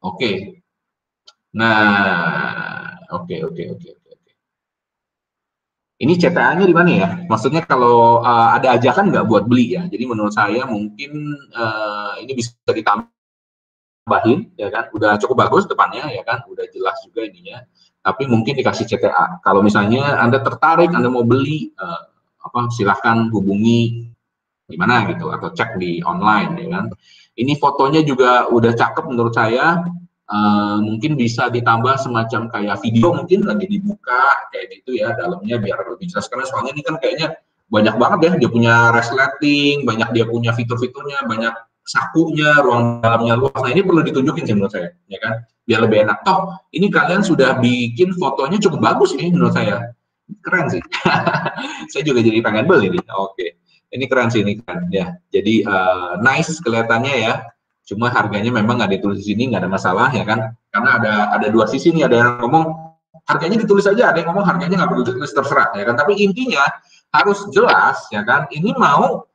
Oke. 0.00 0.64
Nah, 1.52 2.96
oke, 3.12 3.44
oke, 3.44 3.62
oke. 3.76 3.90
Ini 5.94 6.18
CTA-nya 6.18 6.66
di 6.66 6.74
mana 6.74 6.90
ya? 6.90 7.08
Maksudnya 7.30 7.62
kalau 7.62 8.18
uh, 8.18 8.48
ada 8.50 8.74
ajakan 8.74 9.14
nggak 9.14 9.26
buat 9.30 9.46
beli 9.46 9.78
ya? 9.78 9.86
Jadi 9.86 10.04
menurut 10.10 10.34
saya 10.34 10.66
mungkin 10.66 11.38
uh, 11.54 12.18
ini 12.18 12.34
bisa 12.34 12.50
ditambahin, 12.66 14.50
ya 14.58 14.74
kan? 14.74 14.90
Udah 14.90 15.14
cukup 15.22 15.46
bagus 15.46 15.70
depannya, 15.70 16.10
ya 16.10 16.26
kan? 16.26 16.42
Udah 16.50 16.66
jelas 16.74 16.98
juga 17.06 17.22
ininya. 17.22 17.62
Tapi 18.02 18.26
mungkin 18.26 18.58
dikasih 18.58 18.90
CTA. 18.90 19.38
Kalau 19.38 19.62
misalnya 19.62 20.18
Anda 20.18 20.42
tertarik, 20.42 20.90
Anda 20.90 21.06
mau 21.06 21.22
beli, 21.22 21.70
uh, 21.78 22.10
apa? 22.42 22.74
Silahkan 22.74 23.30
hubungi 23.30 24.10
gimana 24.66 25.06
gitu 25.06 25.30
atau 25.30 25.54
cek 25.54 25.78
di 25.78 26.02
online, 26.02 26.58
ya 26.58 26.68
kan? 26.74 26.84
Ini 27.38 27.54
fotonya 27.54 28.02
juga 28.02 28.50
udah 28.50 28.72
cakep 28.74 29.04
menurut 29.10 29.34
saya 29.34 29.78
Uh, 30.34 30.82
mungkin 30.82 31.14
bisa 31.14 31.46
ditambah 31.46 31.94
semacam 31.94 32.50
kayak 32.50 32.82
video 32.82 33.14
mungkin 33.14 33.46
lagi 33.46 33.70
dibuka 33.70 34.50
kayak 34.50 34.66
gitu 34.82 34.98
ya 34.98 35.14
dalamnya 35.14 35.62
biar 35.62 35.78
lebih 35.94 36.10
jelas. 36.10 36.26
Karena 36.26 36.42
soalnya 36.50 36.74
ini 36.74 36.82
kan 36.82 36.98
kayaknya 36.98 37.38
banyak 37.70 37.94
banget 37.94 38.18
ya 38.18 38.30
dia 38.42 38.50
punya 38.50 38.74
resleting 38.90 39.86
banyak 39.86 40.10
dia 40.10 40.24
punya 40.26 40.50
fitur-fiturnya 40.50 41.22
banyak 41.30 41.54
sakunya 41.86 42.50
ruang 42.66 42.98
dalamnya 42.98 43.38
luas. 43.38 43.54
Nah 43.62 43.70
ini 43.70 43.86
perlu 43.86 44.02
ditunjukin 44.02 44.42
sih 44.42 44.54
menurut 44.58 44.74
saya 44.74 44.90
ya 45.06 45.22
kan? 45.22 45.46
Biar 45.70 45.80
lebih 45.86 46.02
enak. 46.02 46.26
Toh 46.26 46.58
ini 46.74 46.90
kalian 46.90 47.22
sudah 47.22 47.62
bikin 47.62 48.10
fotonya 48.18 48.58
cukup 48.58 48.82
bagus 48.82 49.14
nih 49.14 49.30
menurut 49.30 49.54
saya. 49.54 49.94
Keren 50.42 50.72
sih. 50.72 50.80
Saya 51.92 52.00
juga 52.00 52.24
jadi 52.24 52.40
pengen 52.40 52.64
beli 52.64 52.96
nih. 52.96 53.04
Oke. 53.12 53.60
Ini 53.92 54.08
keren 54.08 54.32
sih 54.32 54.40
ini 54.40 54.58
kan 54.58 54.88
ya 54.90 55.14
jadi 55.30 55.62
uh, 55.68 56.12
nice 56.18 56.58
kelihatannya 56.64 57.14
ya 57.14 57.53
cuma 57.84 58.08
harganya 58.08 58.48
memang 58.48 58.80
nggak 58.80 58.96
ditulis 58.96 59.20
di 59.20 59.36
sini 59.36 59.52
nggak 59.52 59.68
ada 59.68 59.70
masalah 59.70 60.08
ya 60.10 60.24
kan? 60.24 60.56
Karena 60.72 60.90
ada 60.98 61.12
ada 61.36 61.46
dua 61.52 61.68
sisi 61.68 61.92
nih 61.92 62.08
ada 62.08 62.16
yang 62.16 62.30
ngomong 62.40 62.64
harganya 63.24 63.60
ditulis 63.60 63.84
aja 63.84 64.12
ada 64.12 64.18
yang 64.20 64.32
ngomong 64.32 64.44
harganya 64.48 64.84
nggak 64.84 64.90
perlu 64.90 65.04
ditulis 65.04 65.32
terserah 65.36 65.70
ya 65.76 65.84
kan? 65.84 65.94
Tapi 66.00 66.12
intinya 66.24 66.64
harus 67.12 67.44
jelas 67.52 68.08
ya 68.08 68.24
kan? 68.24 68.48
Ini 68.48 68.72
mau 68.74 69.28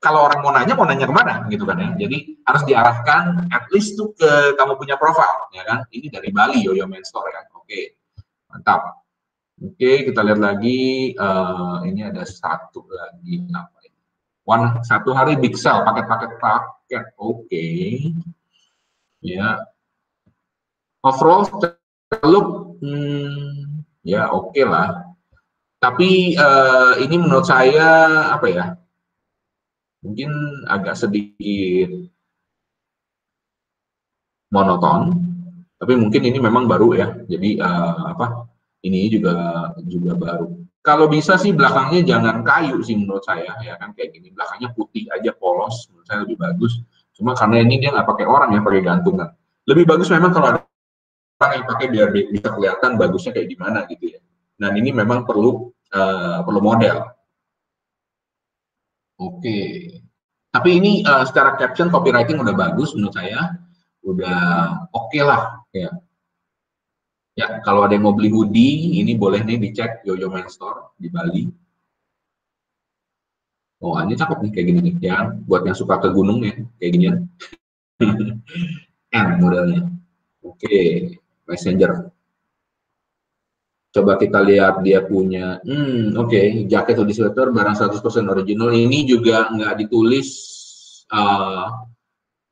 kalau 0.00 0.20
orang 0.28 0.40
mau 0.44 0.52
nanya 0.52 0.74
mau 0.76 0.84
nanya 0.88 1.08
ke 1.08 1.14
mana 1.14 1.34
gitu 1.52 1.64
kan 1.68 1.76
ya? 1.76 1.88
Jadi 1.96 2.40
harus 2.44 2.62
diarahkan 2.64 3.48
at 3.52 3.64
least 3.72 4.00
tuh 4.00 4.12
ke 4.16 4.56
kamu 4.56 4.80
punya 4.80 4.96
profile 4.96 5.48
ya 5.52 5.64
kan? 5.68 5.84
Ini 5.92 6.08
dari 6.08 6.32
Bali 6.32 6.64
Yoyo 6.64 6.88
Main 6.88 7.04
Store 7.04 7.28
ya 7.28 7.44
oke 7.52 7.80
mantap. 8.48 9.04
Oke 9.60 10.08
kita 10.08 10.20
lihat 10.24 10.40
lagi 10.42 11.12
uh, 11.14 11.84
ini 11.84 12.04
ada 12.04 12.24
satu 12.26 12.84
lagi 12.90 13.44
apa 13.54 13.78
ini 13.86 13.98
one 14.44 14.82
satu 14.84 15.14
hari 15.16 15.38
big 15.38 15.56
sale 15.56 15.86
paket-paket 15.86 16.36
oke. 17.18 17.48
Okay. 17.48 18.12
ya. 19.24 19.58
Overall 21.04 21.44
look 22.24 22.80
hmm, 22.80 23.84
ya 24.06 24.32
oke 24.32 24.52
okay 24.52 24.64
lah. 24.64 25.04
Tapi 25.82 26.32
uh, 26.40 26.96
ini 26.96 27.16
menurut 27.20 27.44
saya 27.44 28.24
apa 28.32 28.46
ya 28.48 28.64
mungkin 30.00 30.30
agak 30.68 30.96
sedikit 30.96 31.92
monoton. 34.48 35.12
Tapi 35.76 35.92
mungkin 36.00 36.22
ini 36.24 36.40
memang 36.40 36.64
baru 36.64 36.96
ya. 36.96 37.08
Jadi 37.28 37.60
uh, 37.60 38.16
apa 38.16 38.48
ini 38.80 39.12
juga 39.12 39.68
juga 39.84 40.16
baru 40.16 40.63
kalau 40.84 41.08
bisa 41.08 41.40
sih 41.40 41.56
belakangnya 41.56 42.04
jangan 42.04 42.44
kayu 42.44 42.76
sih 42.84 42.92
menurut 42.92 43.24
saya 43.24 43.56
ya 43.64 43.80
kan 43.80 43.96
kayak 43.96 44.12
gini. 44.12 44.28
Belakangnya 44.36 44.68
putih 44.76 45.08
aja 45.08 45.32
polos 45.32 45.88
menurut 45.88 46.04
saya 46.04 46.18
lebih 46.28 46.36
bagus. 46.36 46.84
Cuma 47.16 47.32
karena 47.32 47.64
ini 47.64 47.80
dia 47.80 47.88
nggak 47.88 48.04
pakai 48.04 48.26
orang 48.28 48.52
ya 48.52 48.60
pakai 48.60 48.82
gantungan. 48.84 49.32
Lebih 49.64 49.84
bagus 49.88 50.12
memang 50.12 50.36
kalau 50.36 50.46
ada 50.52 50.60
orang 51.40 51.52
yang 51.56 51.66
pakai 51.72 51.86
biar 51.88 52.08
bisa 52.12 52.48
kelihatan 52.52 52.90
bagusnya 53.00 53.32
kayak 53.32 53.48
gimana 53.48 53.88
gitu 53.88 54.12
ya. 54.12 54.20
Dan 54.60 54.76
ini 54.76 54.92
memang 54.92 55.24
perlu 55.24 55.72
uh, 55.72 56.44
perlu 56.44 56.60
model. 56.60 56.96
Oke. 59.24 59.60
Tapi 60.52 60.68
ini 60.68 61.00
uh, 61.00 61.24
secara 61.24 61.56
caption 61.56 61.88
copywriting 61.88 62.44
udah 62.44 62.52
bagus 62.52 62.92
menurut 62.92 63.16
saya. 63.16 63.56
Udah 64.04 64.84
oke 64.92 65.08
okay 65.08 65.24
lah 65.24 65.64
ya 65.72 65.88
Ya, 67.34 67.58
kalau 67.66 67.82
ada 67.82 67.98
yang 67.98 68.06
mau 68.06 68.14
beli 68.14 68.30
hoodie, 68.30 69.02
ini 69.02 69.18
boleh 69.18 69.42
nih 69.42 69.58
dicek 69.58 70.06
Yoyo 70.06 70.30
Main 70.30 70.46
Store 70.46 70.94
di 70.94 71.10
Bali. 71.10 71.50
Oh, 73.82 73.98
ini 73.98 74.14
cakep 74.14 74.38
nih 74.38 74.50
kayak 74.54 74.66
gini 74.70 74.80
nih, 74.80 74.94
ya. 75.02 75.34
Buat 75.42 75.66
yang 75.66 75.74
suka 75.74 75.98
ke 75.98 76.14
gunung 76.14 76.46
ya, 76.46 76.54
kayak 76.78 76.90
gini 76.94 77.04
ya. 77.10 77.14
M 79.18 79.28
modelnya. 79.42 79.90
Oke, 80.46 81.10
Messenger. 81.50 82.14
Coba 83.94 84.18
kita 84.18 84.38
lihat 84.42 84.82
dia 84.86 85.02
punya, 85.02 85.58
hmm, 85.62 86.14
oke, 86.18 86.30
okay. 86.30 86.66
jaket 86.70 86.98
hoodie 86.98 87.14
sweater 87.14 87.50
barang 87.50 87.74
100% 87.78 87.98
original. 88.30 88.70
Ini 88.70 89.06
juga 89.10 89.50
nggak 89.50 89.86
ditulis 89.86 90.28
uh, 91.10 91.93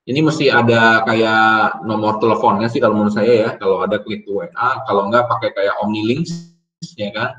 ini 0.03 0.19
mesti 0.19 0.51
ada 0.51 1.07
kayak 1.07 1.87
nomor 1.87 2.19
teleponnya 2.19 2.67
sih 2.67 2.83
kalau 2.83 2.99
menurut 2.99 3.15
saya 3.15 3.33
ya. 3.33 3.51
Kalau 3.55 3.87
ada 3.87 4.03
klik 4.03 4.27
WA 4.27 4.83
kalau 4.87 5.07
nggak 5.07 5.31
pakai 5.31 5.55
kayak 5.55 5.79
Omnilinks 5.79 6.59
ya 6.99 7.15
kan? 7.15 7.39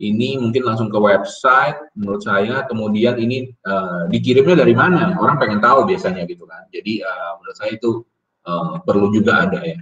Ini 0.00 0.40
mungkin 0.40 0.64
langsung 0.64 0.88
ke 0.88 0.98
website 0.98 1.78
menurut 1.94 2.24
saya. 2.24 2.66
Kemudian 2.66 3.20
ini 3.20 3.52
uh, 3.68 4.08
dikirimnya 4.10 4.58
dari 4.58 4.74
mana? 4.74 5.14
Orang 5.20 5.38
pengen 5.38 5.62
tahu 5.62 5.86
biasanya 5.86 6.26
gitu 6.26 6.48
kan. 6.50 6.66
Jadi 6.74 7.04
uh, 7.04 7.38
menurut 7.38 7.56
saya 7.60 7.70
itu 7.78 8.02
uh, 8.48 8.80
perlu 8.82 9.12
juga 9.14 9.46
ada 9.46 9.60
ya. 9.62 9.78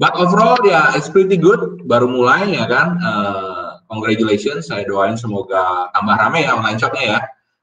But 0.00 0.16
overall 0.16 0.56
ya 0.64 0.96
it's 0.96 1.12
pretty 1.12 1.36
good. 1.36 1.84
Baru 1.84 2.08
mulai 2.08 2.56
ya 2.56 2.64
kan. 2.64 2.96
Uh, 3.04 3.84
congratulations. 3.90 4.70
Saya 4.70 4.88
doain 4.88 5.20
semoga 5.20 5.92
tambah 5.92 6.16
rame 6.16 6.46
ya 6.46 6.56
online 6.56 6.80
shopnya 6.80 7.04
ya 7.04 7.20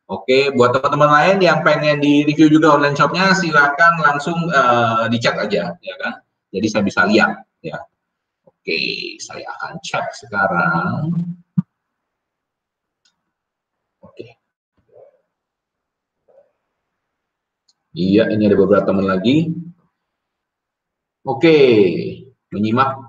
Oke, 0.07 0.55
buat 0.55 0.71
teman-teman 0.71 1.11
lain 1.11 1.37
yang 1.43 1.59
pengen 1.67 1.99
di 1.99 2.23
review 2.23 2.47
juga 2.47 2.79
online 2.79 2.95
shopnya, 2.95 3.35
silakan 3.35 3.99
langsung 3.99 4.39
uh, 4.55 5.03
di 5.11 5.19
chat 5.19 5.35
aja, 5.35 5.75
ya 5.83 5.95
kan? 5.99 6.23
Jadi 6.47 6.67
saya 6.71 6.83
bisa 6.87 7.03
lihat, 7.03 7.43
ya. 7.59 7.75
Oke, 8.47 8.79
saya 9.19 9.43
akan 9.59 9.75
cek 9.83 10.05
sekarang. 10.15 11.11
Iya, 17.97 18.29
ini 18.29 18.45
ada 18.45 18.55
beberapa 18.55 18.85
teman 18.85 19.09
lagi. 19.09 19.49
Oke, 21.25 21.57
menyimak 22.53 23.06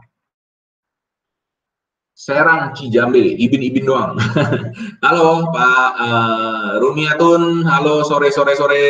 Serang 2.18 2.74
Cijambe, 2.74 3.38
ibin-ibin 3.38 3.86
doang. 3.86 4.18
halo 5.06 5.54
Pak 5.54 5.90
uh, 6.02 6.82
Rumiatun, 6.82 7.62
halo 7.62 8.02
sore-sore 8.02 8.58
sore. 8.58 8.86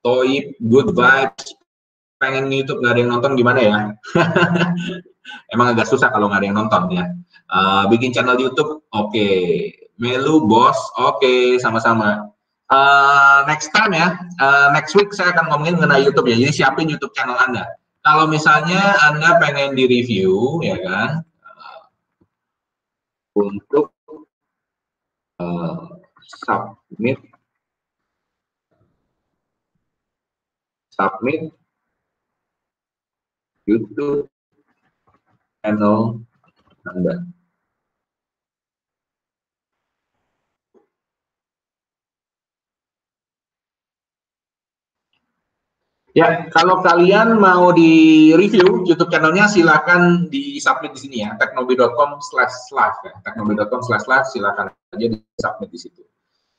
Toib, 0.00 0.56
good 0.64 0.96
vibes. 0.96 1.52
Pengen 2.16 2.48
YouTube 2.48 2.80
nggak 2.80 2.96
ada 2.96 3.00
yang 3.04 3.12
nonton 3.12 3.36
gimana 3.36 3.60
ya? 3.60 3.76
Emang 5.52 5.76
agak 5.76 5.92
susah 5.92 6.08
kalau 6.08 6.32
nggak 6.32 6.40
ada 6.40 6.48
yang 6.48 6.56
nonton 6.56 6.82
ya. 6.96 7.04
Uh, 7.52 7.84
bikin 7.92 8.16
channel 8.16 8.40
YouTube, 8.40 8.80
oke. 8.96 9.12
Okay. 9.12 9.68
Melu 10.00 10.48
bos, 10.48 10.80
oke, 10.96 11.20
okay, 11.20 11.60
sama-sama. 11.60 12.32
Uh, 12.72 13.44
next 13.44 13.68
time 13.76 13.92
ya, 13.92 14.16
uh, 14.40 14.72
next 14.72 14.96
week 14.96 15.12
saya 15.12 15.36
akan 15.36 15.52
ngomongin 15.52 15.76
mengenai 15.76 16.08
YouTube 16.08 16.32
ya. 16.32 16.40
Jadi 16.40 16.64
siapin 16.64 16.88
YouTube 16.88 17.12
channel 17.12 17.36
Anda. 17.36 17.68
Kalau 18.08 18.24
misalnya 18.24 18.96
Anda 19.04 19.36
pengen 19.36 19.76
di 19.76 19.84
review, 19.84 20.64
ya 20.64 20.80
kan, 20.80 21.28
untuk 23.32 23.92
uh, 25.40 25.96
submit 26.20 27.18
submit 30.92 31.48
YouTube 33.64 34.28
channel 35.64 36.20
Anda. 36.84 37.41
Ya, 46.12 46.44
kalau 46.52 46.84
kalian 46.84 47.40
mau 47.40 47.72
di 47.72 48.32
review 48.36 48.84
YouTube 48.84 49.08
channelnya 49.08 49.48
silakan 49.48 50.28
di 50.28 50.60
submit 50.60 50.92
di 50.92 51.00
sini 51.08 51.16
ya, 51.24 51.32
teknobi.com 51.40 52.20
slash 52.20 52.68
live 52.68 52.98
ya, 53.08 53.12
teknobi.com 53.24 53.80
slash 53.80 54.04
live 54.04 54.28
silakan 54.28 54.68
aja 54.92 55.06
di 55.08 55.16
submit 55.40 55.72
di 55.72 55.80
situ. 55.80 56.04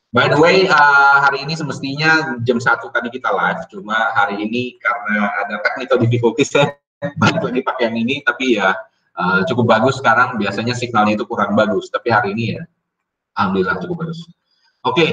By 0.09 0.25
the 0.25 0.41
way, 0.41 0.65
uh, 0.65 1.21
hari 1.21 1.45
ini 1.45 1.53
semestinya 1.53 2.41
jam 2.41 2.57
satu 2.57 2.89
tadi 2.89 3.13
kita 3.13 3.29
live, 3.29 3.69
cuma 3.69 4.09
hari 4.17 4.41
ini 4.41 4.81
karena 4.81 5.29
ada 5.45 5.61
technical 5.61 6.01
difficulties 6.01 6.49
ya, 6.49 6.73
balik 7.21 7.45
lagi 7.45 7.61
pakai 7.61 7.93
yang 7.93 7.97
ini, 8.01 8.25
tapi 8.25 8.57
ya 8.57 8.73
uh, 9.21 9.45
cukup 9.45 9.69
bagus 9.69 10.01
sekarang, 10.01 10.41
biasanya 10.41 10.73
signalnya 10.73 11.13
itu 11.13 11.29
kurang 11.29 11.53
bagus, 11.53 11.93
tapi 11.93 12.09
hari 12.09 12.33
ini 12.33 12.57
ya, 12.57 12.65
alhamdulillah 13.37 13.77
cukup 13.85 14.09
bagus. 14.09 14.25
Oke, 14.81 14.97
okay. 14.97 15.09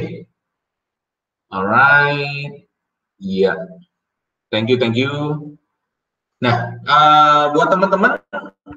alright, 1.52 2.64
iya. 3.20 3.52
Yeah. 3.52 3.88
Thank 4.50 4.66
you, 4.66 4.76
thank 4.82 4.98
you. 4.98 5.10
Nah, 6.42 6.82
uh, 6.82 7.54
buat 7.54 7.70
teman-teman, 7.70 8.18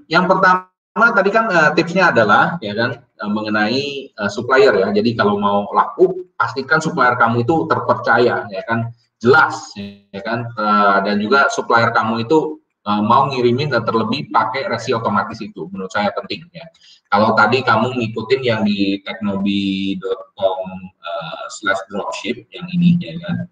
yang 0.06 0.30
pertama 0.30 0.70
tadi 1.18 1.34
kan 1.34 1.50
uh, 1.50 1.74
tipsnya 1.74 2.14
adalah 2.14 2.62
ya 2.62 2.78
kan 2.78 3.02
uh, 3.02 3.32
mengenai 3.32 4.14
uh, 4.22 4.30
supplier 4.30 4.70
ya. 4.78 4.94
Jadi 4.94 5.18
kalau 5.18 5.42
mau 5.42 5.66
laku, 5.74 6.30
pastikan 6.38 6.78
supplier 6.78 7.18
kamu 7.18 7.42
itu 7.42 7.66
terpercaya 7.66 8.46
ya 8.54 8.62
kan, 8.70 8.94
jelas 9.18 9.74
ya 10.14 10.22
kan, 10.22 10.46
uh, 10.60 11.02
dan 11.02 11.18
juga 11.18 11.50
supplier 11.50 11.90
kamu 11.90 12.30
itu 12.30 12.62
uh, 12.86 13.02
mau 13.02 13.34
ngirimin 13.34 13.74
dan 13.74 13.82
terlebih 13.82 14.30
pakai 14.30 14.70
resi 14.70 14.94
otomatis 14.94 15.42
itu 15.42 15.66
menurut 15.74 15.90
saya 15.90 16.14
penting 16.14 16.46
ya. 16.54 16.70
Kalau 17.10 17.34
tadi 17.34 17.66
kamu 17.66 17.98
ngikutin 17.98 18.42
yang 18.46 18.62
di 18.62 19.02
teknobi.com 19.02 20.60
uh, 21.02 21.44
slash 21.50 21.82
dropship 21.90 22.46
yang 22.54 22.70
ini 22.70 23.02
ya 23.02 23.18
kan. 23.26 23.50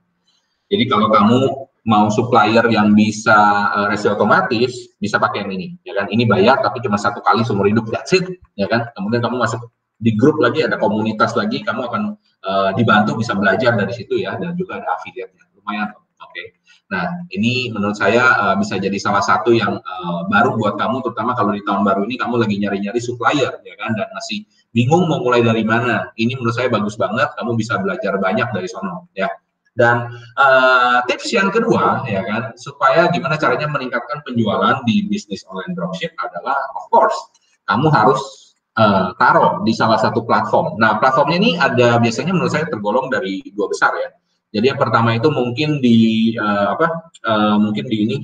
Jadi 0.69 0.83
kalau 0.85 1.09
kamu 1.09 1.70
mau 1.81 2.13
supplier 2.13 2.61
yang 2.69 2.93
bisa 2.93 3.33
uh, 3.73 3.89
resi 3.89 4.05
otomatis 4.05 4.93
bisa 5.01 5.17
pakai 5.17 5.45
yang 5.45 5.51
ini 5.57 5.67
ya 5.81 5.97
kan? 5.97 6.05
Ini 6.13 6.29
bayar 6.29 6.61
tapi 6.61 6.77
cuma 6.85 6.97
satu 7.01 7.25
kali 7.25 7.41
seumur 7.41 7.65
hidup 7.65 7.89
that's 7.89 8.13
it 8.13 8.25
ya 8.53 8.69
kan? 8.69 8.85
Kemudian 8.93 9.25
kamu 9.25 9.41
masuk 9.41 9.65
di 10.01 10.13
grup 10.13 10.37
lagi 10.41 10.65
ada 10.65 10.77
komunitas 10.77 11.33
lagi 11.33 11.61
kamu 11.61 11.89
akan 11.89 12.03
uh, 12.45 12.69
dibantu 12.77 13.17
bisa 13.17 13.33
belajar 13.33 13.73
dari 13.77 13.93
situ 13.93 14.21
ya 14.21 14.37
dan 14.37 14.53
juga 14.53 14.77
ada 14.81 14.93
affiliate-nya. 14.97 15.45
Lumayan 15.57 15.89
oke. 15.93 16.29
Okay. 16.29 16.47
nah 16.91 17.07
ini 17.31 17.71
menurut 17.71 17.95
saya 17.95 18.35
uh, 18.35 18.55
bisa 18.59 18.75
jadi 18.75 18.93
salah 18.99 19.23
satu 19.23 19.55
yang 19.55 19.79
uh, 19.79 20.21
baru 20.27 20.59
buat 20.59 20.75
kamu 20.75 21.01
terutama 21.07 21.33
kalau 21.33 21.55
di 21.55 21.63
tahun 21.63 21.87
baru 21.87 22.03
ini 22.03 22.19
kamu 22.19 22.35
lagi 22.45 22.55
nyari-nyari 22.61 23.01
supplier 23.01 23.57
ya 23.65 23.75
kan? 23.81 23.97
Dan 23.97 24.05
masih 24.13 24.45
bingung 24.69 25.09
mau 25.09 25.17
mulai 25.17 25.41
dari 25.41 25.65
mana. 25.65 26.13
Ini 26.13 26.37
menurut 26.37 26.53
saya 26.53 26.69
bagus 26.69 26.93
banget 26.93 27.33
kamu 27.41 27.57
bisa 27.57 27.81
belajar 27.81 28.21
banyak 28.21 28.53
dari 28.53 28.69
sono 28.69 29.09
ya 29.17 29.33
dan 29.79 30.11
uh, 30.35 30.99
tips 31.07 31.31
yang 31.31 31.47
kedua 31.47 32.03
ya 32.03 32.21
kan 32.27 32.51
supaya 32.59 33.07
gimana 33.07 33.39
caranya 33.39 33.71
meningkatkan 33.71 34.19
penjualan 34.27 34.83
di 34.83 35.07
bisnis 35.07 35.47
online 35.47 35.71
dropship 35.79 36.11
adalah 36.19 36.59
of 36.75 36.83
course 36.91 37.15
kamu 37.71 37.87
harus 37.87 38.51
uh, 38.75 39.15
taruh 39.19 39.63
di 39.63 39.73
salah 39.75 39.99
satu 39.99 40.23
platform. 40.23 40.75
Nah, 40.79 40.99
platformnya 40.99 41.37
ini 41.39 41.51
ada 41.59 41.99
biasanya 41.99 42.31
menurut 42.35 42.53
saya 42.53 42.67
tergolong 42.67 43.11
dari 43.11 43.43
dua 43.55 43.67
besar 43.71 43.91
ya. 43.95 44.09
Jadi 44.51 44.75
yang 44.75 44.79
pertama 44.79 45.15
itu 45.15 45.31
mungkin 45.31 45.79
di 45.79 46.31
uh, 46.35 46.75
apa? 46.75 46.87
Uh, 47.23 47.55
mungkin 47.55 47.87
di 47.87 47.97
ini, 48.03 48.17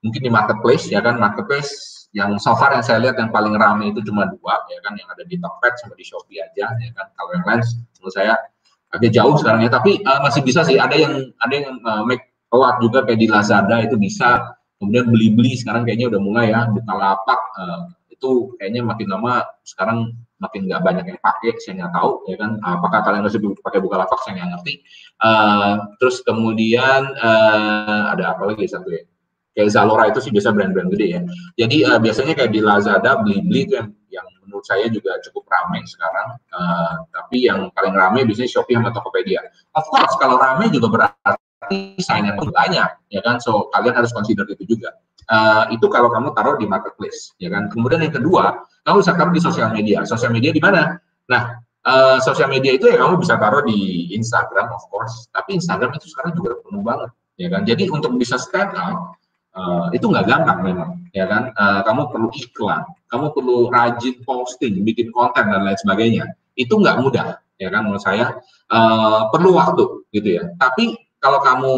mungkin 0.00 0.20
di 0.24 0.30
marketplace 0.32 0.88
ya 0.88 1.04
kan 1.04 1.20
marketplace 1.20 2.08
yang 2.14 2.38
so 2.38 2.54
far 2.54 2.70
yang 2.72 2.84
saya 2.84 3.02
lihat 3.02 3.18
yang 3.18 3.34
paling 3.34 3.58
ramai 3.58 3.90
itu 3.90 4.00
cuma 4.06 4.24
dua 4.30 4.54
ya 4.70 4.78
kan 4.86 4.94
yang 4.94 5.08
ada 5.10 5.26
di 5.26 5.36
Tokped 5.36 5.74
sama 5.82 5.98
di 5.98 6.04
Shopee 6.06 6.40
aja 6.40 6.72
ya 6.72 6.90
kan. 6.96 7.06
Kalau 7.12 7.30
yang 7.36 7.44
lain 7.44 7.60
menurut 8.00 8.14
saya 8.14 8.34
agak 8.94 9.10
jauh 9.10 9.34
sekarang 9.36 9.66
ya 9.66 9.70
tapi 9.70 9.98
uh, 10.06 10.20
masih 10.22 10.40
bisa 10.46 10.62
sih. 10.62 10.78
Ada 10.78 10.94
yang 10.94 11.14
ada 11.42 11.54
yang 11.54 11.76
uh, 11.82 12.02
make 12.06 12.30
lot 12.54 12.78
juga 12.78 13.02
kayak 13.02 13.18
di 13.18 13.28
Lazada 13.28 13.82
itu 13.82 13.98
bisa. 13.98 14.54
Kemudian 14.78 15.08
beli-beli 15.08 15.54
sekarang 15.56 15.86
kayaknya 15.86 16.12
udah 16.12 16.20
mulai 16.20 16.46
ya 16.52 16.66
lapak 16.68 17.40
uh, 17.56 17.88
itu 18.10 18.52
kayaknya 18.58 18.82
makin 18.84 19.06
lama 19.10 19.42
sekarang 19.64 20.12
makin 20.42 20.68
nggak 20.68 20.82
banyak 20.82 21.04
yang 21.14 21.18
pakai 21.24 21.56
saya 21.62 21.84
nggak 21.84 21.92
tahu 21.94 22.10
ya 22.30 22.36
kan. 22.38 22.50
Apakah 22.62 23.00
kalian 23.06 23.22
masih 23.26 23.40
pakai 23.64 23.80
Bukalapak 23.80 24.18
saya 24.22 24.38
nggak 24.38 24.50
ngerti. 24.58 24.74
Uh, 25.22 25.74
terus 25.98 26.20
kemudian 26.22 27.02
uh, 27.18 28.12
ada 28.12 28.36
apa 28.36 28.52
lagi 28.52 28.68
satu 28.68 28.90
ya? 28.92 29.02
Kayak 29.54 29.70
Zalora 29.70 30.10
itu 30.10 30.18
sih 30.18 30.34
biasa 30.34 30.50
brand-brand 30.50 30.90
gede 30.90 31.06
ya. 31.14 31.20
Jadi 31.54 31.86
uh, 31.86 31.98
biasanya 32.02 32.34
kayak 32.34 32.50
di 32.50 32.60
Lazada 32.60 33.22
beli-beli 33.22 33.60
itu 33.70 33.74
yang 33.78 33.88
menurut 34.44 34.64
saya 34.64 34.86
juga 34.92 35.16
cukup 35.24 35.48
ramai 35.48 35.82
sekarang. 35.84 36.38
Uh, 36.52 36.94
tapi 37.10 37.48
yang 37.48 37.68
paling 37.72 37.94
ramai 37.96 38.24
biasanya 38.24 38.50
Shopee 38.50 38.76
sama 38.76 38.92
Tokopedia. 38.92 39.40
Of 39.76 39.88
course, 39.88 40.14
kalau 40.20 40.36
ramai 40.36 40.68
juga 40.70 40.88
berarti 40.92 41.98
saingan 42.00 42.36
pun 42.36 42.52
banyak, 42.52 42.88
ya 43.10 43.20
kan? 43.24 43.40
So 43.40 43.72
kalian 43.72 43.96
harus 43.96 44.12
consider 44.12 44.44
itu 44.48 44.64
juga. 44.64 44.96
Uh, 45.24 45.64
itu 45.72 45.88
kalau 45.88 46.12
kamu 46.12 46.36
taruh 46.36 46.60
di 46.60 46.68
marketplace, 46.68 47.32
ya 47.40 47.48
kan? 47.48 47.72
Kemudian 47.72 48.04
yang 48.04 48.12
kedua, 48.12 48.60
kamu 48.84 49.00
bisa 49.00 49.12
taruh 49.16 49.32
di 49.32 49.40
sosial 49.40 49.72
media. 49.72 50.04
Sosial 50.04 50.30
media 50.32 50.52
di 50.52 50.60
mana? 50.60 51.00
Nah, 51.32 51.64
uh, 51.88 52.20
sosial 52.20 52.52
media 52.52 52.76
itu 52.76 52.88
ya 52.88 53.00
kamu 53.00 53.20
bisa 53.20 53.40
taruh 53.40 53.64
di 53.64 54.12
Instagram, 54.12 54.68
of 54.68 54.84
course. 54.92 55.28
Tapi 55.32 55.56
Instagram 55.56 55.96
itu 55.96 56.12
sekarang 56.12 56.36
juga 56.36 56.60
penuh 56.60 56.84
banget, 56.84 57.10
ya 57.40 57.48
kan? 57.48 57.64
Jadi 57.64 57.88
untuk 57.88 58.12
bisa 58.20 58.36
stand 58.36 58.76
out, 58.76 59.16
uh, 59.56 59.88
itu 59.96 60.04
nggak 60.04 60.28
gampang 60.28 60.60
memang 60.60 61.03
ya 61.14 61.24
kan? 61.30 61.54
Uh, 61.54 61.80
kamu 61.86 62.10
perlu 62.10 62.28
iklan 62.34 62.82
kamu 63.14 63.30
perlu 63.30 63.56
rajin 63.70 64.18
posting 64.26 64.82
bikin 64.82 65.14
konten 65.14 65.46
dan 65.46 65.62
lain 65.62 65.78
sebagainya. 65.78 66.26
Itu 66.58 66.82
nggak 66.82 66.98
mudah 66.98 67.38
ya 67.62 67.70
kan 67.70 67.86
menurut 67.86 68.02
saya. 68.02 68.42
Uh, 68.66 69.30
perlu 69.30 69.54
waktu 69.54 70.10
gitu 70.10 70.42
ya. 70.42 70.50
Tapi 70.58 70.98
kalau 71.22 71.38
kamu 71.38 71.70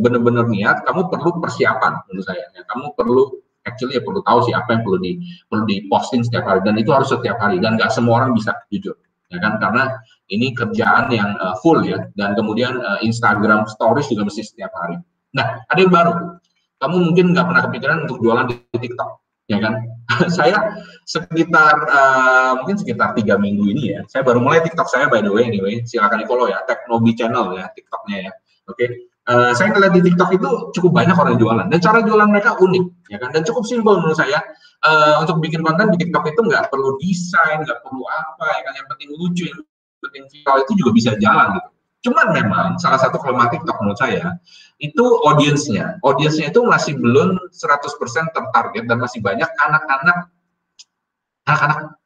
benar-benar 0.00 0.48
niat 0.48 0.88
kamu 0.88 1.12
perlu 1.12 1.36
persiapan 1.44 2.00
menurut 2.08 2.24
saya 2.24 2.48
ya. 2.56 2.64
Kamu 2.64 2.96
perlu 2.96 3.36
actually 3.68 4.00
ya 4.00 4.02
perlu 4.02 4.24
tahu 4.24 4.48
sih 4.48 4.56
apa 4.56 4.72
yang 4.72 4.80
perlu 4.80 4.96
di 4.96 5.20
perlu 5.44 5.68
diposting 5.68 6.24
setiap 6.24 6.48
hari 6.48 6.64
dan 6.64 6.80
itu 6.80 6.88
harus 6.88 7.12
setiap 7.12 7.36
hari 7.36 7.60
dan 7.60 7.76
nggak 7.76 7.92
semua 7.92 8.24
orang 8.24 8.32
bisa 8.32 8.56
jujur 8.72 8.96
ya 9.28 9.36
kan? 9.44 9.60
Karena 9.60 9.92
ini 10.32 10.56
kerjaan 10.56 11.12
yang 11.12 11.36
uh, 11.36 11.52
full 11.60 11.84
ya 11.84 12.00
dan 12.16 12.32
kemudian 12.32 12.80
uh, 12.80 12.96
Instagram 13.04 13.68
Stories 13.68 14.08
juga 14.08 14.24
mesti 14.24 14.40
setiap 14.40 14.72
hari. 14.72 14.96
Nah 15.36 15.60
ada 15.68 15.76
yang 15.76 15.92
baru 15.92 16.40
kamu 16.78 16.96
mungkin 17.10 17.26
nggak 17.34 17.46
pernah 17.46 17.62
kepikiran 17.66 17.96
untuk 18.06 18.18
jualan 18.22 18.46
di 18.50 18.54
TikTok. 18.78 19.10
ya 19.48 19.64
kan? 19.64 19.80
saya 20.36 20.76
sekitar 21.08 21.72
uh, 21.88 22.60
mungkin 22.60 22.76
sekitar 22.76 23.16
tiga 23.16 23.40
minggu 23.40 23.64
ini 23.72 23.96
ya, 23.96 24.00
saya 24.04 24.20
baru 24.20 24.44
mulai 24.44 24.60
TikTok 24.60 24.88
saya 24.88 25.08
by 25.08 25.24
the 25.24 25.32
way 25.32 25.48
anyway, 25.48 25.80
silakan 25.88 26.20
di 26.20 26.26
follow 26.28 26.52
ya, 26.52 26.60
Teknobi 26.68 27.16
Channel 27.16 27.56
ya 27.56 27.64
TikToknya 27.72 28.28
ya, 28.28 28.32
oke. 28.68 28.76
Okay? 28.76 28.88
Uh, 29.28 29.52
saya 29.52 29.72
ngeliat 29.72 29.92
di 29.92 30.00
TikTok 30.08 30.40
itu 30.40 30.48
cukup 30.72 31.04
banyak 31.04 31.12
orang 31.12 31.36
jualan 31.36 31.68
dan 31.68 31.78
cara 31.84 32.00
jualan 32.00 32.32
mereka 32.32 32.56
unik 32.64 33.12
ya 33.12 33.20
kan 33.20 33.28
dan 33.28 33.44
cukup 33.44 33.60
simpel 33.68 34.00
menurut 34.00 34.16
saya 34.16 34.40
uh, 34.88 35.20
untuk 35.20 35.44
bikin 35.44 35.60
konten 35.60 35.92
di 35.92 36.00
TikTok 36.00 36.32
itu 36.32 36.40
nggak 36.48 36.72
perlu 36.72 36.96
desain 36.96 37.60
nggak 37.60 37.76
perlu 37.84 38.08
apa 38.08 38.56
ya 38.56 38.60
kan 38.64 38.72
yang 38.80 38.88
penting 38.88 39.08
lucu 39.20 39.44
yang 39.44 39.60
penting 40.00 40.24
viral 40.32 40.64
itu 40.64 40.72
juga 40.80 40.90
bisa 40.96 41.10
jalan 41.20 41.60
gitu 41.60 41.68
Cuman 41.98 42.30
memang 42.30 42.78
salah 42.78 42.98
satu 43.02 43.18
kelemahan 43.18 43.50
TikTok 43.50 43.82
menurut 43.82 43.98
saya 43.98 44.38
itu 44.78 45.04
audiensnya. 45.26 45.98
Audiensnya 46.06 46.54
itu 46.54 46.62
masih 46.62 46.94
belum 46.94 47.50
100% 47.50 48.34
tertarget 48.34 48.84
dan 48.86 48.96
masih 49.02 49.18
banyak 49.18 49.50
anak-anak 49.58 50.30
anak-anak 51.48 51.98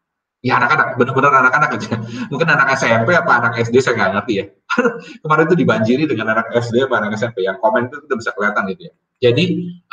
ya 0.42 0.58
anak-anak 0.58 0.98
benar-benar 0.98 1.32
anak-anak 1.44 1.70
aja. 1.76 2.00
Mungkin 2.32 2.48
anak 2.48 2.74
SMP 2.74 3.14
apa 3.14 3.32
anak 3.38 3.52
SD 3.60 3.78
saya 3.78 3.94
nggak 4.00 4.10
ngerti 4.18 4.32
ya. 4.40 4.44
Kemarin 5.22 5.44
itu 5.46 5.56
dibanjiri 5.60 6.04
dengan 6.08 6.34
anak 6.34 6.50
SD 6.56 6.88
apa 6.88 6.94
anak 6.98 7.12
SMP 7.20 7.44
yang 7.44 7.60
komen 7.60 7.92
itu 7.92 8.00
udah 8.00 8.16
bisa 8.16 8.30
kelihatan 8.32 8.62
gitu 8.74 8.82
ya. 8.90 8.92
Jadi 9.22 9.44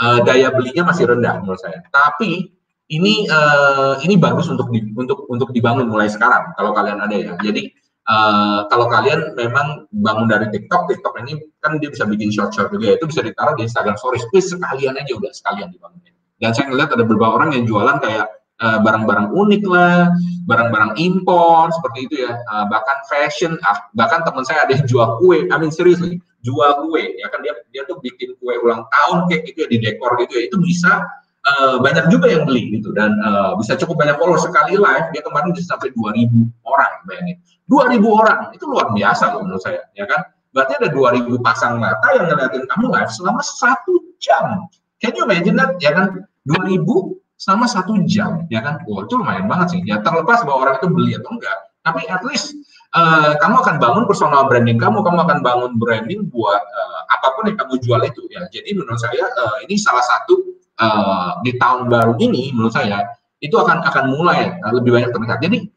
uh, 0.01 0.19
daya 0.25 0.49
belinya 0.49 0.89
masih 0.89 1.05
rendah 1.11 1.37
menurut 1.43 1.61
saya. 1.61 1.85
Tapi 1.93 2.49
ini 2.89 3.29
uh, 3.29 4.01
ini 4.01 4.17
bagus 4.17 4.49
untuk 4.49 4.73
di, 4.73 4.81
untuk 4.97 5.29
untuk 5.29 5.53
dibangun 5.53 5.85
mulai 5.85 6.09
sekarang 6.09 6.57
kalau 6.57 6.73
kalian 6.73 6.97
ada 6.97 7.13
ya. 7.13 7.33
Jadi 7.37 7.69
Uh, 8.09 8.65
kalau 8.73 8.89
kalian 8.89 9.37
memang 9.37 9.85
bangun 9.93 10.25
dari 10.25 10.49
TikTok, 10.49 10.89
TikTok 10.89 11.13
ini 11.21 11.37
kan 11.61 11.77
dia 11.77 11.93
bisa 11.93 12.09
bikin 12.09 12.33
short-short 12.33 12.73
juga, 12.73 12.89
ya, 12.89 12.93
itu 12.97 13.05
bisa 13.05 13.21
ditaruh 13.21 13.53
di 13.53 13.69
Instagram 13.69 14.01
Stories. 14.01 14.25
Please 14.33 14.49
sekalian 14.49 14.97
aja 14.97 15.13
udah 15.13 15.29
sekalian 15.29 15.69
dibangun. 15.69 16.01
Dan 16.41 16.57
saya 16.57 16.73
ngeliat 16.73 16.89
ada 16.89 17.05
beberapa 17.05 17.37
orang 17.37 17.53
yang 17.53 17.69
jualan 17.69 18.01
kayak 18.01 18.25
barang 18.59 18.83
barang-barang 18.83 19.31
unik 19.31 19.63
lah, 19.71 20.11
barang-barang 20.43 20.99
impor 20.99 21.71
seperti 21.71 21.99
itu 22.11 22.15
ya, 22.27 22.35
uh, 22.51 22.67
bahkan 22.67 22.99
fashion, 23.07 23.55
ah, 23.63 23.87
bahkan 23.95 24.19
teman 24.27 24.43
saya 24.43 24.67
ada 24.67 24.75
yang 24.75 24.83
jual 24.83 25.15
kue, 25.23 25.47
I 25.47 25.55
mean 25.55 25.71
seriously, 25.71 26.19
jual 26.43 26.83
kue, 26.83 27.15
ya 27.23 27.31
kan 27.31 27.39
dia 27.39 27.55
dia 27.71 27.87
tuh 27.87 28.03
bikin 28.03 28.35
kue 28.43 28.53
ulang 28.59 28.83
tahun 28.91 29.31
kayak 29.31 29.47
gitu 29.47 29.57
ya 29.63 29.67
di 29.71 29.77
dekor 29.79 30.11
gitu 30.19 30.33
ya, 30.35 30.43
itu 30.51 30.57
bisa 30.59 31.07
uh, 31.49 31.75
banyak 31.81 32.05
juga 32.13 32.29
yang 32.29 32.43
beli 32.45 32.77
gitu. 32.77 32.93
Dan 32.93 33.17
uh, 33.25 33.57
bisa 33.57 33.73
cukup 33.79 34.05
banyak 34.05 34.15
follower. 34.21 34.39
Sekali 34.39 34.77
live 34.77 35.07
dia 35.11 35.21
kemarin 35.25 35.49
bisa 35.51 35.73
sampai 35.73 35.89
2000 35.97 36.29
orang 36.65 36.93
bayangin. 37.09 37.37
2000 37.69 38.01
orang 38.05 38.39
itu 38.53 38.65
luar 38.65 38.87
biasa 38.93 39.23
loh 39.33 39.41
menurut 39.45 39.61
saya 39.61 39.81
ya 39.97 40.05
kan? 40.05 40.21
Berarti 40.49 40.73
ada 40.81 40.89
2000 40.89 41.45
pasang 41.45 41.77
mata 41.77 42.07
yang 42.17 42.25
ngeliatin 42.29 42.65
kamu 42.65 42.85
live 42.89 43.11
selama 43.13 43.41
satu 43.41 43.93
jam. 44.17 44.65
Can 44.99 45.13
you 45.15 45.23
imagine 45.25 45.55
that? 45.57 45.77
Ya 45.81 45.93
kan? 45.93 46.25
2000 46.49 46.81
selama 47.39 47.65
satu 47.69 47.93
jam 48.09 48.45
ya 48.49 48.59
kan? 48.61 48.81
Wah 48.85 49.05
itu 49.05 49.13
lumayan 49.17 49.45
banget 49.45 49.77
sih. 49.77 49.81
Ya 49.85 50.01
terlepas 50.01 50.41
bahwa 50.45 50.69
orang 50.69 50.75
itu 50.81 50.87
beli 50.89 51.11
atau 51.17 51.33
enggak. 51.37 51.57
Tapi 51.79 52.03
at 52.11 52.21
least 52.27 52.57
uh, 52.91 53.37
kamu 53.39 53.55
akan 53.63 53.75
bangun 53.79 54.03
personal 54.09 54.49
branding 54.49 54.75
kamu. 54.81 54.99
Kamu 55.05 55.19
akan 55.23 55.39
bangun 55.45 55.71
branding 55.79 56.27
buat 56.27 56.59
uh, 56.59 56.99
apa 57.13 57.27
pun 57.37 57.47
yang 57.47 57.57
kamu 57.57 57.73
jual 57.79 58.01
itu 58.03 58.21
ya. 58.33 58.43
Jadi 58.51 58.75
menurut 58.75 58.99
saya 58.99 59.23
uh, 59.23 59.57
ini 59.63 59.79
salah 59.79 60.03
satu 60.03 60.58
uh, 60.79 61.39
di 61.43 61.55
tahun 61.59 61.91
baru 61.91 62.15
ini 62.17 62.55
menurut 62.55 62.73
saya 62.73 63.05
itu 63.39 63.55
akan 63.55 63.83
akan 63.83 64.03
mulai 64.15 64.55
uh, 64.63 64.71
lebih 64.73 64.95
banyak 64.95 65.11
terlihat. 65.11 65.39
Jadi 65.43 65.67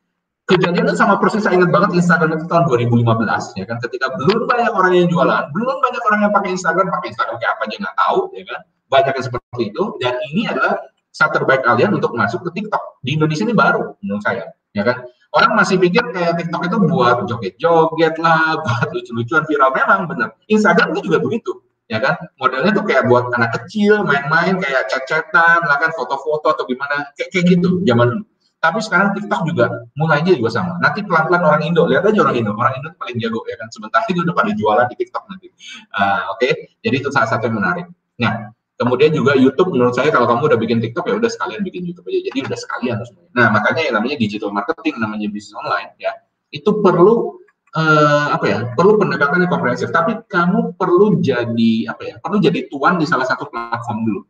kejadiannya 0.46 0.94
sama 0.98 1.18
persis 1.22 1.46
saya 1.46 1.58
ingat 1.58 1.70
banget 1.70 1.98
Instagram 1.98 2.34
itu 2.34 2.46
tahun 2.50 2.66
2015 2.66 3.58
ya 3.58 3.64
kan 3.64 3.78
ketika 3.78 4.06
belum 4.18 4.46
banyak 4.46 4.72
orang 4.74 4.92
yang 4.98 5.06
jualan, 5.10 5.42
belum 5.54 5.76
banyak 5.78 6.02
orang 6.10 6.20
yang 6.26 6.32
pakai 6.34 6.50
Instagram, 6.54 6.86
pakai 6.90 7.08
Instagram 7.14 7.36
kayak 7.38 7.52
apa 7.58 7.62
aja 7.66 7.76
nggak 7.78 7.96
tahu 7.98 8.18
ya 8.34 8.44
kan. 8.46 8.60
Banyak 8.92 9.12
yang 9.16 9.26
seperti 9.26 9.62
itu 9.72 9.82
dan 10.02 10.14
ini 10.32 10.42
adalah 10.50 10.74
saat 11.12 11.32
terbaik 11.36 11.62
kalian 11.64 11.92
untuk 11.92 12.12
masuk 12.16 12.40
ke 12.48 12.62
TikTok. 12.62 12.82
Di 13.04 13.16
Indonesia 13.18 13.44
ini 13.44 13.54
baru 13.54 13.98
menurut 14.00 14.22
saya 14.22 14.50
ya 14.72 14.82
kan. 14.86 15.06
Orang 15.32 15.56
masih 15.56 15.80
pikir 15.80 16.04
kayak 16.12 16.44
TikTok 16.44 16.68
itu 16.68 16.76
buat 16.92 17.24
joget-joget 17.24 18.20
lah, 18.20 18.52
buat 18.64 18.88
lucu-lucuan 18.92 19.48
viral 19.48 19.72
memang 19.72 20.04
benar. 20.04 20.36
Instagram 20.44 20.92
itu 20.92 21.08
juga 21.08 21.24
begitu 21.24 21.56
ya 21.90 21.98
kan? 21.98 22.14
Modelnya 22.38 22.70
tuh 22.74 22.84
kayak 22.86 23.06
buat 23.10 23.30
anak 23.34 23.50
kecil 23.62 24.02
main-main 24.06 24.58
kayak 24.58 24.90
chat-chatan 24.90 25.60
lah 25.66 25.76
kan 25.78 25.90
foto-foto 25.94 26.54
atau 26.54 26.64
gimana 26.66 27.10
kayak, 27.18 27.30
kayak 27.34 27.44
gitu 27.58 27.82
zaman 27.86 28.18
dulu. 28.18 28.24
Tapi 28.62 28.78
sekarang 28.78 29.10
TikTok 29.18 29.42
juga 29.42 29.66
mulainya 29.98 30.38
juga 30.38 30.54
sama. 30.54 30.78
Nanti 30.78 31.02
pelan-pelan 31.02 31.42
orang 31.42 31.62
Indo 31.66 31.82
lihat 31.90 32.06
aja 32.06 32.22
orang 32.22 32.38
Indo. 32.38 32.54
Orang 32.54 32.78
Indo 32.78 32.94
paling 32.94 33.18
jago 33.18 33.42
ya 33.50 33.58
kan? 33.58 33.66
Sebentar 33.74 34.06
itu 34.06 34.22
udah 34.22 34.34
pada 34.38 34.50
jualan 34.54 34.86
di 34.86 34.96
TikTok 35.02 35.24
nanti. 35.26 35.50
Uh, 35.90 36.30
oke? 36.30 36.38
Okay? 36.38 36.52
jadi 36.78 37.02
itu 37.02 37.10
salah 37.10 37.26
satu 37.26 37.50
yang 37.50 37.58
menarik. 37.58 37.90
Nah 38.22 38.54
kemudian 38.78 39.10
juga 39.10 39.34
YouTube 39.34 39.74
menurut 39.74 39.98
saya 39.98 40.14
kalau 40.14 40.30
kamu 40.30 40.54
udah 40.54 40.58
bikin 40.62 40.78
TikTok 40.78 41.10
ya 41.10 41.14
udah 41.18 41.30
sekalian 41.30 41.66
bikin 41.66 41.90
YouTube 41.90 42.06
aja. 42.06 42.20
Jadi 42.30 42.38
udah 42.46 42.58
sekalian 42.58 42.96
nah 43.34 43.50
makanya 43.50 43.82
yang 43.82 43.94
namanya 43.98 44.14
digital 44.14 44.54
marketing 44.54 44.94
namanya 45.02 45.26
bisnis 45.26 45.58
online 45.58 45.90
ya 45.98 46.14
itu 46.52 46.70
perlu 46.84 47.41
uh, 47.76 48.26
apa 48.36 48.44
ya 48.48 48.58
perlu 48.76 49.00
pendekatan 49.00 49.44
yang 49.44 49.52
komprehensif. 49.52 49.88
Tapi 49.92 50.20
kamu 50.28 50.76
perlu 50.76 51.20
jadi 51.20 51.88
apa 51.88 52.02
ya 52.02 52.14
perlu 52.20 52.38
jadi 52.40 52.68
tuan 52.68 53.00
di 53.00 53.06
salah 53.08 53.26
satu 53.28 53.48
platform 53.48 54.04
dulu. 54.06 54.22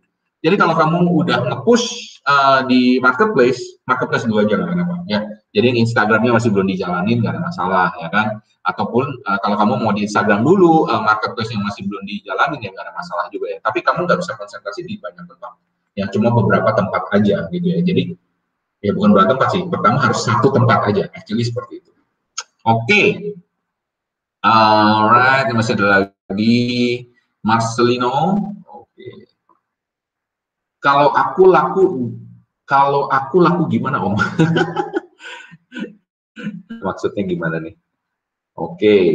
Jadi 0.42 0.59
kalau 0.59 0.74
kamu 0.74 1.07
udah 1.22 1.38
nge-push 1.55 2.18
uh, 2.26 2.66
di 2.66 2.98
marketplace 2.98 3.62
marketplace 3.87 4.26
dulu 4.26 4.42
aja 4.42 4.59
nggak 4.59 4.74
apa 4.74 4.96
ya. 5.07 5.20
Jadi 5.55 5.78
Instagramnya 5.78 6.35
masih 6.35 6.50
belum 6.50 6.66
dijalanin 6.66 7.22
nggak 7.22 7.38
ada 7.38 7.42
masalah 7.46 7.88
ya 8.02 8.09
kan? 8.11 8.42
Ataupun 8.66 9.07
uh, 9.22 9.38
kalau 9.38 9.55
kamu 9.59 9.72
mau 9.87 9.94
di 9.94 10.02
Instagram 10.02 10.42
dulu 10.42 10.90
uh, 10.90 11.02
marketplace 11.07 11.55
yang 11.55 11.62
masih 11.62 11.87
belum 11.87 12.02
dijalanin 12.07 12.59
ya 12.59 12.74
nggak 12.74 12.87
ada 12.90 12.94
masalah 12.98 13.31
juga 13.31 13.55
ya. 13.55 13.59
Tapi 13.62 13.78
kamu 13.87 13.98
nggak 14.11 14.18
bisa 14.18 14.33
konsentrasi 14.35 14.83
di 14.83 14.98
banyak 14.98 15.22
tempat 15.31 15.52
ya. 15.94 16.11
Cuma 16.11 16.35
beberapa 16.35 16.74
tempat 16.74 17.02
aja 17.14 17.46
gitu 17.55 17.66
ya. 17.70 17.78
Jadi 17.78 18.02
ya 18.83 18.90
bukan 18.98 19.14
beberapa 19.14 19.38
tempat 19.38 19.48
sih 19.55 19.62
pertama 19.70 19.98
harus 20.02 20.20
satu 20.26 20.50
tempat 20.50 20.90
aja 20.90 21.07
actually 21.14 21.46
seperti 21.46 21.78
itu 21.78 21.91
Oke. 22.62 22.87
Okay. 22.87 23.09
Alright, 24.42 25.51
masih 25.51 25.75
ada 25.79 26.14
lagi 26.31 26.62
Marcelino. 27.42 28.38
Oke. 28.70 28.87
Okay. 28.94 29.14
Kalau 30.79 31.11
aku 31.11 31.42
laku 31.51 31.85
kalau 32.62 33.11
aku 33.11 33.42
laku 33.42 33.66
gimana, 33.66 33.98
Om? 33.98 34.14
Maksudnya 36.87 37.22
gimana 37.27 37.59
nih? 37.59 37.75
Oke. 38.55 38.79
Okay. 38.79 39.07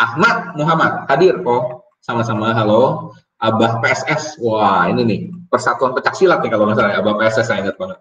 Ahmad 0.00 0.56
Muhammad 0.56 1.04
hadir 1.12 1.44
kok. 1.44 1.84
Sama-sama 2.00 2.56
halo. 2.56 3.12
Abah 3.36 3.84
PSS. 3.84 4.40
Wah, 4.40 4.88
ini 4.88 5.04
nih 5.04 5.20
Persatuan 5.52 5.92
Pecah 5.92 6.16
Silat 6.16 6.40
nih 6.40 6.56
kalau 6.56 6.72
nggak 6.72 6.80
salah. 6.80 7.04
Abah 7.04 7.20
PSS 7.20 7.52
saya 7.52 7.68
ingat 7.68 7.76
banget. 7.76 8.00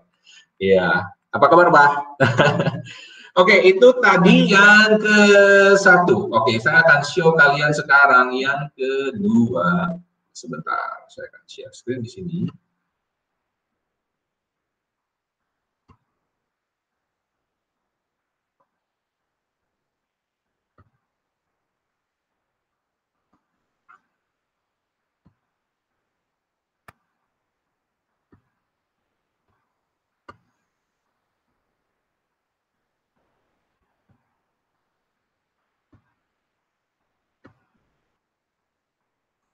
Iya. 0.63 1.11
Apa 1.35 1.45
kabar, 1.51 1.67
Pak? 1.75 1.91
Oke, 3.33 3.65
itu 3.65 3.87
tadi 3.97 4.53
yang 4.53 5.01
ke 5.01 5.17
satu. 5.81 6.29
Oke, 6.29 6.61
saya 6.61 6.85
akan 6.85 7.01
show 7.01 7.33
kalian 7.33 7.73
sekarang 7.73 8.29
yang 8.37 8.69
kedua. 8.77 9.97
Sebentar, 10.29 11.09
saya 11.09 11.33
akan 11.33 11.43
share 11.49 11.73
screen 11.73 12.05
di 12.05 12.09
sini. 12.13 12.39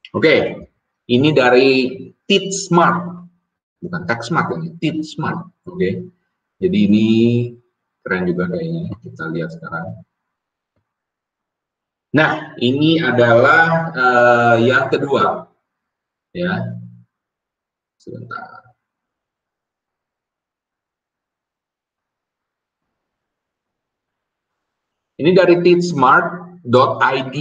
Oke, 0.09 0.25
okay. 0.25 0.41
ini 1.13 1.29
dari 1.29 1.69
Tit 2.25 2.49
Smart, 2.49 3.29
bukan 3.77 4.01
Tech 4.09 4.25
Smart 4.25 4.49
ini, 4.57 4.73
Tit 4.81 5.05
Smart. 5.05 5.45
Oke, 5.69 5.77
okay. 5.77 5.93
jadi 6.57 6.77
ini 6.89 7.07
keren 8.01 8.25
juga 8.25 8.49
kayaknya. 8.49 8.89
Kita 9.05 9.29
lihat 9.29 9.53
sekarang. 9.53 10.01
Nah, 12.09 12.57
ini 12.57 12.97
adalah 12.97 13.93
uh, 13.93 14.55
yang 14.57 14.89
kedua, 14.89 15.45
ya. 16.33 16.73
Sebentar. 18.01 18.59
Ini 25.19 25.35
dari 25.35 25.59
titsmart.id. 25.59 27.37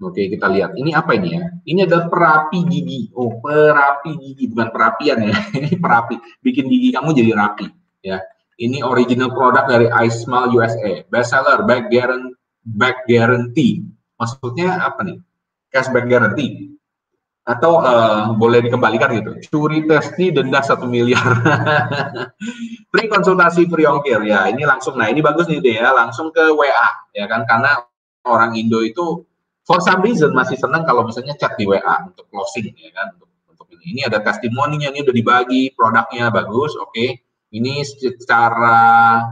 Oke, 0.00 0.32
kita 0.32 0.48
lihat. 0.48 0.72
Ini 0.80 0.96
apa 0.96 1.12
ini 1.12 1.36
ya? 1.36 1.44
Ini 1.68 1.84
adalah 1.84 2.08
perapi 2.08 2.64
gigi. 2.64 3.12
Oh, 3.12 3.36
perapi 3.36 4.16
gigi, 4.16 4.48
bukan 4.48 4.72
perapian 4.72 5.28
ya. 5.28 5.36
Ini 5.60 5.76
perapi. 5.76 6.16
Bikin 6.40 6.72
gigi 6.72 6.88
kamu 6.96 7.12
jadi 7.12 7.36
rapi. 7.36 7.68
Ya. 8.00 8.24
Ini 8.56 8.80
original 8.80 9.28
produk 9.36 9.68
dari 9.68 9.92
iSmile 9.92 10.56
USA. 10.56 11.04
Bestseller, 11.12 11.68
back 11.68 11.92
guarantee. 11.92 12.32
Back 12.64 13.04
guarantee. 13.04 13.84
Maksudnya 14.16 14.80
apa 14.80 15.04
nih? 15.04 15.20
Cashback 15.68 16.08
guarantee. 16.08 16.72
atau 17.40 17.82
uh, 17.82 18.36
boleh 18.36 18.62
dikembalikan 18.62 19.10
gitu 19.16 19.32
curi 19.48 19.82
testi 19.88 20.28
denda 20.30 20.60
satu 20.60 20.84
miliar 20.84 21.24
free 22.92 23.08
konsultasi 23.10 23.64
free 23.66 23.88
ongkir 23.88 24.22
ya 24.28 24.46
ini 24.52 24.62
langsung 24.68 25.00
nah 25.00 25.08
ini 25.08 25.24
bagus 25.24 25.48
nih 25.48 25.58
deh 25.58 25.74
ya 25.82 25.90
langsung 25.90 26.30
ke 26.30 26.52
WA 26.52 26.88
ya 27.16 27.24
kan 27.26 27.48
karena 27.48 27.80
orang 28.28 28.54
Indo 28.54 28.84
itu 28.84 29.24
for 29.70 29.78
some 29.78 30.02
reason 30.02 30.34
masih 30.34 30.58
senang 30.58 30.82
kalau 30.82 31.06
misalnya 31.06 31.38
chat 31.38 31.54
di 31.54 31.62
WA 31.62 32.10
untuk 32.10 32.26
closing 32.26 32.74
ya 32.74 32.90
kan? 32.90 33.14
Untuk, 33.14 33.30
untuk 33.54 33.66
ini. 33.78 33.94
Ini 33.94 34.00
ada 34.10 34.18
testimoninya 34.18 34.90
ini 34.90 35.06
udah 35.06 35.14
dibagi 35.14 35.70
produknya 35.78 36.34
bagus 36.34 36.74
oke. 36.74 36.90
Okay. 36.90 37.22
ini 37.54 37.82
secara 37.86 39.22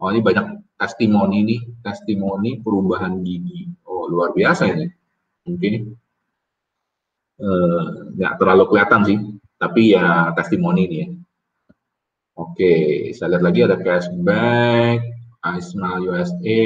oh 0.00 0.08
ini 0.12 0.20
banyak 0.20 0.76
testimoni 0.76 1.38
nih 1.48 1.60
testimoni 1.80 2.60
perubahan 2.60 3.24
gigi. 3.24 3.72
Oh 3.88 4.04
luar 4.04 4.36
biasa 4.36 4.68
ini. 4.68 4.86
Oke. 5.48 5.56
Okay 5.56 5.76
Eh, 7.34 7.84
nggak 8.14 8.32
uh, 8.34 8.38
terlalu 8.38 8.64
kelihatan 8.70 9.00
sih, 9.02 9.18
tapi 9.58 9.90
ya 9.90 10.30
testimoni 10.38 10.86
ini 10.86 10.96
ya. 11.02 11.08
Oke, 12.38 12.74
saya 13.14 13.34
lihat 13.34 13.42
lagi 13.42 13.60
ada 13.66 13.76
cashback, 13.78 14.98
iSmile 15.44 16.08
USA, 16.08 16.60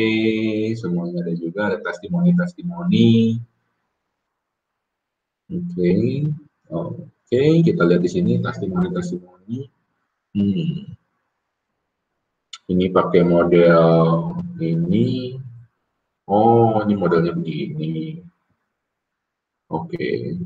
semuanya 0.78 1.26
ada 1.26 1.34
juga, 1.34 1.60
ada 1.74 1.78
testimoni-testimoni. 1.82 3.42
Oke, 5.48 5.92
oke, 6.70 7.42
kita 7.66 7.82
lihat 7.82 8.02
di 8.04 8.10
sini 8.12 8.38
testimoni-testimoni. 8.38 9.58
Hmm. 10.38 10.94
Ini 12.68 12.86
pakai 12.92 13.24
model 13.24 13.80
ini. 14.60 15.34
Oh, 16.28 16.84
ini 16.84 16.94
modelnya 16.94 17.32
begini. 17.32 18.20
Oke. 19.72 20.36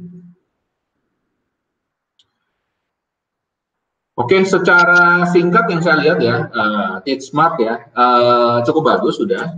Oke, 4.12 4.44
secara 4.44 5.24
singkat 5.32 5.72
yang 5.72 5.80
saya 5.80 5.96
lihat 6.04 6.18
ya, 6.20 6.36
uh, 6.52 7.00
It's 7.08 7.32
Smart 7.32 7.56
ya, 7.56 7.80
uh, 7.96 8.60
cukup 8.60 8.92
bagus 8.92 9.16
sudah. 9.16 9.56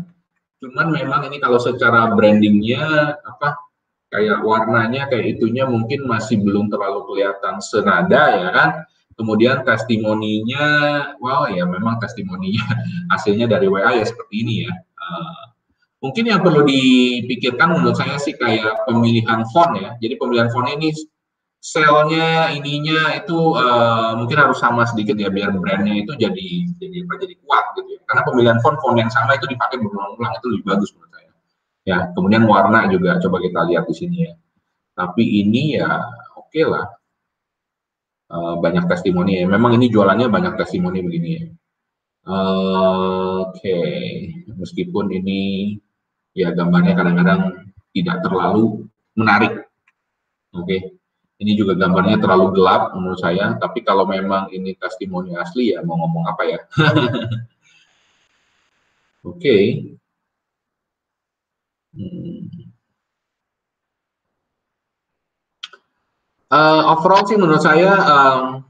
Cuman 0.63 0.95
memang 0.95 1.27
ini 1.27 1.43
kalau 1.43 1.59
secara 1.59 2.15
brandingnya 2.15 3.19
apa 3.19 3.59
kayak 4.15 4.47
warnanya 4.47 5.11
kayak 5.11 5.37
itunya 5.37 5.67
mungkin 5.67 6.07
masih 6.07 6.39
belum 6.39 6.71
terlalu 6.71 7.03
kelihatan 7.11 7.59
senada 7.59 8.23
ya 8.31 8.49
kan. 8.55 8.71
Kemudian 9.15 9.63
testimoninya, 9.67 10.67
wow 11.19 11.47
ya 11.51 11.67
memang 11.67 11.99
testimoninya 11.99 12.63
hasilnya 13.15 13.51
dari 13.51 13.67
WA 13.67 13.91
ya 13.99 14.07
seperti 14.07 14.35
ini 14.43 14.55
ya. 14.67 14.73
Uh, 14.95 15.55
Mungkin 16.05 16.29
yang 16.29 16.45
perlu 16.45 16.69
dipikirkan 16.69 17.81
menurut 17.81 17.97
saya 17.97 18.21
sih 18.21 18.37
kayak 18.37 18.85
pemilihan 18.85 19.41
font 19.49 19.73
ya. 19.81 19.97
Jadi 20.05 20.21
pemilihan 20.21 20.53
font 20.53 20.69
ini 20.69 20.93
selnya 21.65 22.53
ininya 22.53 23.17
itu 23.17 23.57
uh, 23.57 24.13
mungkin 24.21 24.37
harus 24.37 24.61
sama 24.61 24.85
sedikit 24.85 25.17
ya 25.17 25.33
biar 25.33 25.49
brandnya 25.57 26.05
itu 26.05 26.13
jadi 26.13 26.49
jadi 26.77 26.97
apa 27.09 27.15
jadi 27.25 27.35
kuat 27.41 27.65
gitu 27.81 27.89
ya. 27.97 28.01
Karena 28.05 28.23
pemilihan 28.29 28.59
font 28.61 28.77
font 28.85 28.93
yang 29.01 29.09
sama 29.09 29.33
itu 29.33 29.49
dipakai 29.49 29.81
berulang-ulang 29.81 30.37
itu 30.37 30.47
lebih 30.53 30.65
bagus 30.69 30.93
menurut 30.93 31.13
saya. 31.17 31.33
Ya, 31.89 31.99
kemudian 32.13 32.45
warna 32.45 32.85
juga 32.93 33.17
coba 33.17 33.41
kita 33.41 33.65
lihat 33.73 33.89
di 33.89 33.95
sini 33.97 34.17
ya. 34.29 34.33
Tapi 34.93 35.25
ini 35.25 35.81
ya 35.81 35.89
oke 36.37 36.53
okay 36.53 36.65
lah. 36.69 36.85
Uh, 38.29 38.61
banyak 38.61 38.85
testimoni 38.85 39.41
ya. 39.41 39.49
Memang 39.49 39.73
ini 39.81 39.89
jualannya 39.89 40.29
banyak 40.29 40.61
testimoni 40.61 41.01
begini 41.01 41.29
ya. 41.33 41.45
Uh, 42.29 43.49
oke, 43.49 43.57
okay. 43.57 44.33
meskipun 44.53 45.13
ini 45.17 45.41
ya 46.37 46.53
gambarnya 46.53 46.93
kadang-kadang 46.93 47.73
tidak 47.97 48.21
terlalu 48.21 48.85
menarik. 49.17 49.65
Oke, 50.53 50.65
okay. 50.65 50.81
Ini 51.43 51.53
juga 51.59 51.75
gambarnya 51.75 52.23
terlalu 52.23 52.55
gelap 52.55 52.95
menurut 52.95 53.19
saya. 53.19 53.59
Tapi 53.59 53.83
kalau 53.83 54.07
memang 54.07 54.51
ini 54.55 54.79
testimoni 54.79 55.35
asli 55.35 55.75
ya 55.75 55.83
mau 55.83 55.99
ngomong 55.99 56.25
apa 56.31 56.43
ya? 56.47 56.59
Oke. 59.25 59.39
okay. 59.41 59.65
Hmm. 61.95 62.51
Uh, 66.55 66.83
overall 66.95 67.27
sih 67.27 67.35
menurut 67.35 67.63
saya 67.63 67.99
um, 68.05 68.63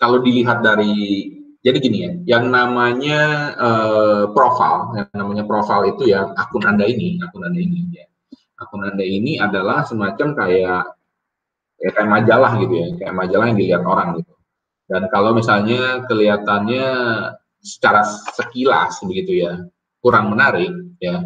kalau 0.00 0.18
dilihat 0.26 0.58
dari 0.62 1.30
jadi 1.62 1.78
gini 1.82 1.98
ya, 2.02 2.12
yang 2.38 2.54
namanya 2.54 3.54
uh, 3.58 4.22
profile, 4.30 4.94
yang 4.94 5.10
namanya 5.18 5.42
profile 5.42 5.90
itu 5.90 6.14
ya 6.14 6.30
akun 6.38 6.62
Anda 6.62 6.86
ini, 6.86 7.18
akun 7.18 7.42
Anda 7.42 7.58
ini 7.58 7.90
ya. 7.90 8.06
Akun 8.62 8.86
Anda 8.86 9.02
ini 9.02 9.42
adalah 9.42 9.82
semacam 9.82 10.38
kayak 10.38 10.95
ya 11.80 11.90
kayak 11.92 12.08
majalah 12.08 12.52
gitu 12.60 12.74
ya, 12.74 12.88
kayak 13.00 13.14
majalah 13.14 13.44
yang 13.52 13.58
dilihat 13.58 13.82
orang 13.84 14.08
gitu. 14.20 14.32
Dan 14.86 15.02
kalau 15.10 15.34
misalnya 15.34 16.06
kelihatannya 16.06 16.86
secara 17.58 18.06
sekilas 18.38 19.02
begitu 19.02 19.42
ya, 19.42 19.52
kurang 19.98 20.30
menarik 20.30 20.70
ya, 21.02 21.20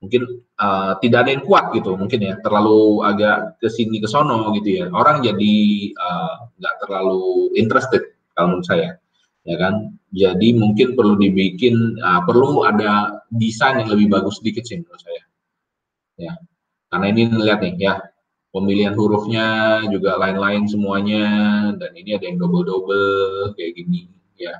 mungkin 0.00 0.44
uh, 0.60 0.96
tidak 1.00 1.18
ada 1.24 1.30
yang 1.36 1.44
kuat 1.44 1.72
gitu 1.76 1.92
mungkin 1.96 2.20
ya 2.24 2.34
terlalu 2.40 3.04
agak 3.04 3.60
ke 3.60 3.68
sini 3.68 4.00
ke 4.00 4.08
sono 4.08 4.52
gitu 4.56 4.84
ya. 4.84 4.86
Orang 4.92 5.20
jadi 5.20 5.56
eh, 5.92 6.34
nggak 6.56 6.74
uh, 6.76 6.78
terlalu 6.84 7.52
interested 7.56 8.16
kalau 8.32 8.56
menurut 8.56 8.66
saya 8.68 8.96
ya 9.44 9.56
kan? 9.60 9.96
Jadi 10.10 10.58
mungkin 10.58 10.98
perlu 10.98 11.14
dibikin 11.20 12.00
uh, 12.00 12.24
perlu 12.24 12.66
ada 12.66 13.22
desain 13.30 13.78
yang 13.80 13.92
lebih 13.92 14.10
bagus 14.10 14.40
sedikit 14.40 14.64
sih 14.64 14.80
menurut 14.80 15.00
saya 15.00 15.22
ya. 16.16 16.32
Karena 16.90 17.06
ini 17.12 17.22
lihat 17.30 17.60
nih 17.62 17.74
ya 17.78 17.94
pemilihan 18.50 18.94
hurufnya 18.94 19.80
juga 19.90 20.18
lain-lain 20.18 20.66
semuanya. 20.66 21.24
Dan 21.78 21.90
ini 21.96 22.14
ada 22.14 22.24
yang 22.26 22.38
double-double 22.38 23.54
kayak 23.54 23.72
gini 23.78 24.10
ya. 24.38 24.54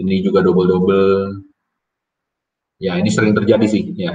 Ini 0.00 0.24
juga 0.24 0.40
double-double. 0.40 1.40
Ya 2.82 2.98
ini 2.98 3.08
sering 3.12 3.36
terjadi 3.36 3.66
sih 3.68 3.94
ya. 3.94 4.12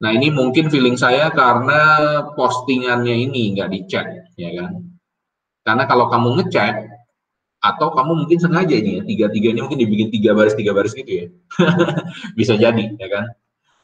Nah 0.00 0.10
ini 0.12 0.28
mungkin 0.28 0.68
feeling 0.68 0.96
saya 0.96 1.32
karena 1.32 1.80
postingannya 2.36 3.16
ini 3.16 3.56
nggak 3.56 3.68
dicek 3.72 4.06
ya 4.36 4.50
kan? 4.56 4.80
Karena 5.64 5.84
kalau 5.88 6.08
kamu 6.12 6.40
ngecek 6.40 6.74
atau 7.60 7.90
kamu 7.96 8.12
mungkin 8.24 8.38
sengaja 8.38 8.76
ini 8.76 9.00
ya 9.00 9.02
tiga 9.02 9.26
tiganya 9.32 9.64
mungkin 9.66 9.80
dibikin 9.80 10.08
tiga 10.12 10.36
baris 10.36 10.54
tiga 10.54 10.76
baris 10.76 10.92
gitu 10.92 11.10
ya. 11.10 11.26
Bisa 12.38 12.54
jadi 12.60 12.92
ya 12.96 13.08
kan? 13.08 13.24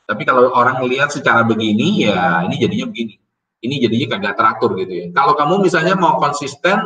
Tapi 0.08 0.22
kalau 0.28 0.52
orang 0.52 0.84
melihat 0.84 1.08
secara 1.08 1.44
begini 1.44 2.04
ya 2.04 2.44
ini 2.44 2.60
jadinya 2.60 2.86
begini 2.92 3.21
ini 3.62 3.78
jadinya 3.78 4.18
kagak 4.18 4.34
teratur 4.38 4.70
gitu 4.78 4.92
ya. 4.92 5.06
Kalau 5.14 5.38
kamu 5.38 5.54
misalnya 5.62 5.94
mau 5.94 6.18
konsisten 6.18 6.78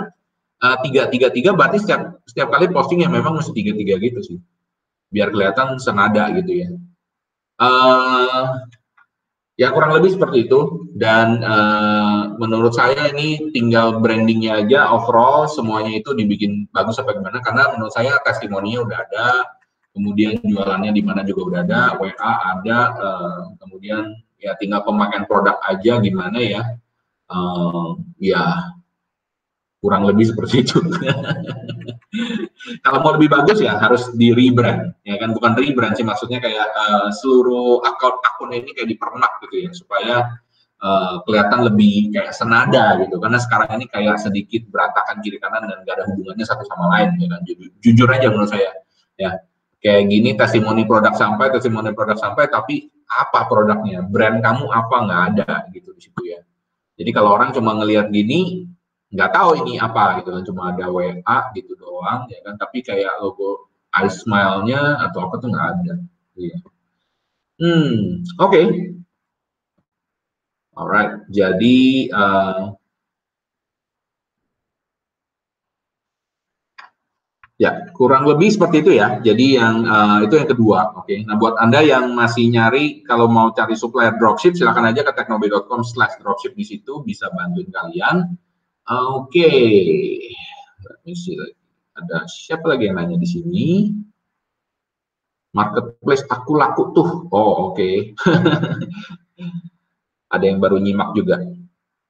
uh, 0.61 0.77
tiga 0.85 1.09
tiga 1.09 1.33
tiga 1.33 1.57
berarti 1.57 1.81
setiap 1.83 2.21
setiap 2.29 2.49
kali 2.53 2.69
posting 2.71 3.05
yang 3.05 3.12
memang 3.12 3.37
mesti 3.37 3.53
tiga 3.57 3.73
tiga 3.73 3.97
gitu 3.97 4.21
sih. 4.21 4.39
Biar 5.09 5.33
kelihatan 5.33 5.81
senada 5.81 6.29
gitu 6.37 6.53
ya. 6.53 6.69
Uh, 7.57 8.69
Ya 9.57 9.73
kurang 9.73 9.97
lebih 9.97 10.12
seperti 10.12 10.45
itu. 10.45 10.85
Dan 10.93 11.41
uh, 11.41 12.37
menurut 12.37 12.77
saya 12.77 13.09
ini 13.09 13.53
tinggal 13.57 14.05
brandingnya 14.05 14.61
aja 14.65 14.93
overall 14.93 15.49
semuanya 15.49 15.97
itu 15.97 16.12
dibikin 16.12 16.69
bagus 16.77 17.01
apa 17.01 17.17
gimana. 17.17 17.41
Karena 17.41 17.73
menurut 17.73 17.93
saya 17.97 18.21
testimoninya 18.21 18.85
udah 18.85 18.99
ada 19.09 19.27
kemudian 19.97 20.37
jualannya 20.45 20.93
di 20.93 21.01
mana 21.01 21.25
juga 21.25 21.41
udah 21.49 21.61
ada 21.65 21.81
WA 21.97 22.33
ada 22.53 22.79
kemudian 23.65 24.12
ya 24.40 24.53
tinggal 24.61 24.85
pemakaian 24.85 25.25
produk 25.25 25.57
aja 25.64 26.01
gimana 26.01 26.38
ya? 26.40 26.62
Uh, 27.27 27.99
ya 28.22 28.70
kurang 29.83 30.07
lebih 30.09 30.33
seperti 30.33 30.66
itu. 30.66 30.79
Kalau 32.83 32.99
mau 33.05 33.12
lebih 33.14 33.29
bagus 33.29 33.61
ya 33.61 33.77
harus 33.77 34.09
di 34.16 34.33
rebrand 34.33 34.96
ya 35.05 35.20
kan? 35.20 35.37
Bukan 35.37 35.53
rebrand 35.55 35.94
sih 35.94 36.07
maksudnya 36.07 36.42
kayak 36.42 36.66
uh, 36.75 37.09
seluruh 37.12 37.85
akun 37.85 38.16
akun 38.25 38.51
ini 38.57 38.72
kayak 38.72 38.88
dipermak 38.90 39.31
gitu 39.46 39.68
ya 39.68 39.70
supaya 39.77 40.14
uh, 40.83 41.20
kelihatan 41.29 41.68
lebih 41.68 42.11
kayak 42.14 42.33
senada 42.33 42.99
gitu. 43.05 43.20
Karena 43.20 43.38
sekarang 43.38 43.70
ini 43.79 43.87
kayak 43.87 44.16
sedikit 44.18 44.64
berantakan 44.72 45.20
kiri 45.20 45.38
kanan 45.38 45.68
dan 45.68 45.79
gak 45.85 46.03
ada 46.03 46.05
hubungannya 46.11 46.46
satu 46.46 46.64
sama 46.66 46.90
lain 46.96 47.20
ya 47.20 47.29
kan? 47.31 47.40
Jujur, 47.44 47.68
jujur 47.85 48.09
aja 48.11 48.27
menurut 48.33 48.51
saya 48.51 48.70
ya 49.16 49.33
kayak 49.81 50.09
gini 50.09 50.35
testimoni 50.35 50.83
produk 50.89 51.12
sampai 51.15 51.53
testimoni 51.53 51.93
produk 51.93 52.17
sampai 52.17 52.49
tapi 52.49 52.89
apa 53.07 53.47
produknya? 53.47 54.03
Brand 54.05 54.43
kamu 54.43 54.67
apa? 54.69 54.97
Nggak 55.07 55.23
ada 55.33 55.51
gitu 55.73 55.95
di 55.95 56.01
situ 56.03 56.23
ya. 56.27 56.41
Jadi 56.97 57.11
kalau 57.12 57.37
orang 57.37 57.53
cuma 57.55 57.77
ngelihat 57.77 58.11
gini 58.11 58.67
nggak 59.15 59.31
tahu 59.33 59.62
ini 59.65 59.79
apa 59.79 60.21
gitu 60.23 60.35
kan. 60.35 60.43
Cuma 60.45 60.62
ada 60.75 60.87
WA 60.91 61.39
gitu 61.55 61.73
doang 61.79 62.27
ya 62.29 62.39
kan. 62.43 62.55
Tapi 62.59 62.83
kayak 62.83 63.23
logo 63.23 63.71
iSmile-nya 63.95 65.01
atau 65.09 65.19
apa 65.31 65.35
tuh 65.41 65.49
nggak 65.53 65.67
ada. 65.79 65.95
Iya. 66.37 66.57
Hmm 67.57 68.21
oke. 68.37 68.53
Okay. 68.53 68.67
alright 70.77 71.25
jadi 71.33 72.12
uh, 72.12 72.76
Ya, 77.57 77.88
kurang 77.97 78.29
lebih 78.29 78.53
seperti 78.53 78.85
itu 78.85 78.92
ya. 79.01 79.16
Jadi 79.25 79.57
yang 79.57 79.88
uh, 79.88 80.21
itu 80.21 80.37
yang 80.37 80.45
kedua, 80.45 80.92
oke. 80.92 81.09
Okay. 81.09 81.25
Nah, 81.25 81.40
buat 81.40 81.57
anda 81.57 81.81
yang 81.81 82.12
masih 82.12 82.53
nyari 82.53 83.01
kalau 83.09 83.33
mau 83.33 83.49
cari 83.57 83.73
supplier 83.73 84.12
dropship, 84.21 84.53
silakan 84.53 84.92
aja 84.92 85.01
ke 85.01 85.12
teknobi.com/dropship 85.16 86.53
di 86.53 86.64
situ 86.69 87.01
bisa 87.01 87.33
bantuin 87.33 87.73
kalian. 87.73 88.37
Oke, 88.87 89.49
okay. 89.49 91.16
Ada 91.97 92.29
siapa 92.29 92.69
lagi 92.69 92.92
yang 92.92 93.01
nanya 93.01 93.16
di 93.16 93.25
sini? 93.25 93.88
Marketplace 95.57 96.29
aku 96.29 96.61
laku 96.61 96.92
tuh. 96.92 97.25
Oh, 97.33 97.73
oke. 97.73 97.81
Okay. 97.81 98.12
Ada 100.35 100.45
yang 100.45 100.61
baru 100.61 100.77
nyimak 100.77 101.16
juga. 101.16 101.40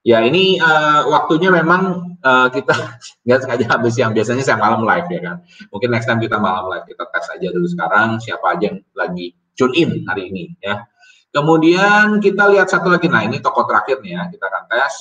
Ya, 0.03 0.19
ini 0.27 0.59
uh, 0.59 1.07
waktunya 1.07 1.55
memang 1.55 2.06
uh, 2.27 2.47
kita 2.51 2.75
nggak 3.25 3.39
sengaja 3.43 3.65
habis 3.71 3.95
yang 3.95 4.11
biasanya 4.11 4.43
saya 4.43 4.57
malam 4.59 4.83
live 4.83 5.07
ya 5.07 5.19
kan. 5.23 5.37
Mungkin 5.71 5.89
next 5.89 6.07
time 6.11 6.19
kita 6.19 6.37
malam 6.37 6.67
live 6.67 6.85
kita 6.85 7.03
tes 7.07 7.25
aja 7.31 7.47
dulu 7.55 7.67
sekarang 7.71 8.19
siapa 8.19 8.45
aja 8.55 8.63
yang 8.71 8.77
lagi 8.91 9.31
tune 9.55 9.73
in 9.79 9.89
hari 10.03 10.27
ini 10.29 10.43
ya. 10.59 10.83
Kemudian 11.31 12.17
kita 12.23 12.49
lihat 12.49 12.71
satu 12.71 12.87
lagi, 12.89 13.11
nah 13.11 13.21
ini 13.21 13.37
toko 13.43 13.67
terakhir 13.67 14.01
nih 14.01 14.15
ya, 14.15 14.23
kita 14.31 14.45
akan 14.47 14.63
tes. 14.71 14.95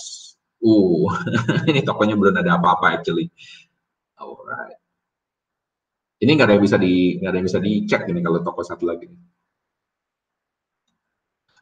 Uh, 0.60 1.06
ini 1.70 1.80
tokonya 1.84 2.16
belum 2.18 2.34
ada 2.34 2.58
apa-apa 2.58 2.98
actually. 2.98 3.30
Alright. 4.18 4.80
Ini 6.16 6.30
nggak 6.32 6.48
ada 6.48 6.54
yang 6.56 6.64
bisa 6.64 6.76
di 6.80 7.20
nggak 7.20 7.30
ada 7.30 7.38
yang 7.38 7.46
bisa 7.46 7.60
dicek 7.60 8.02
ini 8.08 8.20
kalau 8.24 8.40
toko 8.40 8.60
satu 8.64 8.88
lagi. 8.88 9.06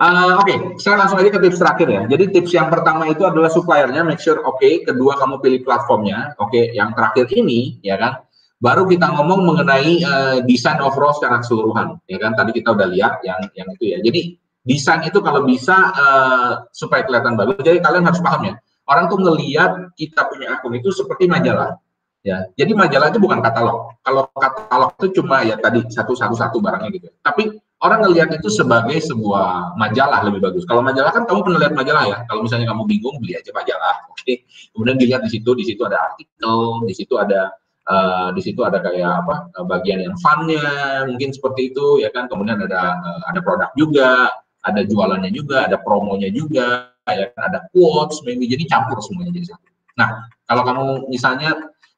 Uh, 0.05 0.37
Oke, 0.37 0.53
okay. 0.53 0.57
saya 0.77 1.01
langsung 1.01 1.17
aja 1.17 1.33
ke 1.33 1.41
tips 1.41 1.65
terakhir 1.65 1.89
ya. 1.89 2.03
Jadi 2.05 2.25
tips 2.37 2.53
yang 2.53 2.69
pertama 2.69 3.09
itu 3.09 3.25
adalah 3.25 3.49
suppliernya, 3.49 4.05
make 4.05 4.21
sure 4.21 4.37
oke. 4.45 4.61
Okay. 4.61 4.85
Kedua 4.85 5.17
kamu 5.17 5.41
pilih 5.41 5.65
platformnya, 5.65 6.37
oke. 6.37 6.53
Okay. 6.53 6.77
Yang 6.77 6.93
terakhir 6.93 7.27
ini, 7.33 7.81
ya 7.81 7.97
kan, 7.97 8.21
baru 8.61 8.85
kita 8.85 9.17
ngomong 9.17 9.49
mengenai 9.49 10.05
uh, 10.05 10.39
desain 10.45 10.77
overall 10.85 11.17
secara 11.17 11.41
keseluruhan, 11.41 11.97
ya 12.05 12.21
kan. 12.21 12.37
Tadi 12.37 12.53
kita 12.53 12.77
udah 12.77 12.85
lihat 12.93 13.25
yang 13.25 13.49
yang 13.57 13.69
itu 13.73 13.97
ya. 13.97 13.99
Jadi 14.05 14.21
desain 14.69 15.01
itu 15.09 15.25
kalau 15.25 15.41
bisa 15.49 15.73
uh, 15.97 16.69
supaya 16.77 17.09
kelihatan 17.09 17.41
bagus. 17.41 17.65
Jadi 17.65 17.81
kalian 17.81 18.05
harus 18.05 18.21
paham 18.21 18.53
ya. 18.53 18.55
Orang 18.85 19.09
tuh 19.09 19.17
ngelihat 19.25 19.97
kita 19.97 20.29
punya 20.29 20.61
akun 20.61 20.77
itu 20.77 20.93
seperti 20.93 21.25
majalah. 21.33 21.81
Ya, 22.25 22.49
jadi 22.57 22.73
majalah 22.77 23.09
itu 23.09 23.21
bukan 23.21 23.41
katalog. 23.41 24.01
Kalau 24.01 24.29
katalog 24.37 24.97
itu 25.01 25.21
cuma 25.21 25.45
ya 25.45 25.57
tadi 25.61 25.85
satu 25.89 26.13
satu 26.13 26.37
satu 26.37 26.57
barangnya 26.61 26.93
gitu. 26.93 27.09
Tapi 27.21 27.57
orang 27.85 28.01
ngelihat 28.09 28.33
itu 28.33 28.49
sebagai 28.49 28.97
sebuah 29.05 29.77
majalah 29.77 30.25
lebih 30.25 30.41
bagus. 30.41 30.65
Kalau 30.65 30.81
majalah 30.81 31.13
kan 31.13 31.29
kamu 31.29 31.45
pernah 31.45 31.61
lihat 31.61 31.75
majalah 31.77 32.05
ya. 32.09 32.19
Kalau 32.25 32.41
misalnya 32.41 32.67
kamu 32.73 32.83
bingung 32.89 33.17
beli 33.21 33.37
aja 33.37 33.53
majalah, 33.53 33.97
oke. 34.13 34.25
Okay. 34.25 34.49
Kemudian 34.73 34.97
dilihat 34.97 35.23
di 35.29 35.31
situ, 35.31 35.51
di 35.53 35.65
situ 35.69 35.85
ada 35.85 36.01
artikel, 36.01 36.83
di 36.89 36.95
situ 36.97 37.15
ada 37.21 37.53
uh, 37.87 38.29
di 38.33 38.41
situ 38.41 38.65
ada 38.65 38.81
kayak 38.81 39.13
apa 39.25 39.35
eh, 39.53 39.67
bagian 39.69 40.01
yang 40.01 40.17
funnya, 40.17 41.05
mungkin 41.05 41.31
seperti 41.37 41.77
itu 41.77 42.01
ya 42.01 42.09
kan. 42.09 42.25
Kemudian 42.33 42.57
ada 42.65 42.97
uh, 42.97 43.21
ada 43.29 43.41
produk 43.45 43.71
juga, 43.77 44.33
ada 44.65 44.81
jualannya 44.81 45.31
juga, 45.31 45.69
ada 45.69 45.77
promonya 45.77 46.33
juga, 46.33 46.89
ya 47.05 47.29
kan? 47.37 47.53
ada 47.53 47.59
quotes, 47.71 48.25
maybe 48.25 48.49
jadi 48.49 48.65
campur 48.65 48.97
semuanya 49.05 49.37
jadi 49.37 49.53
satu. 49.53 49.69
Nah, 49.95 50.27
kalau 50.49 50.63
kamu 50.67 50.85
misalnya 51.13 51.55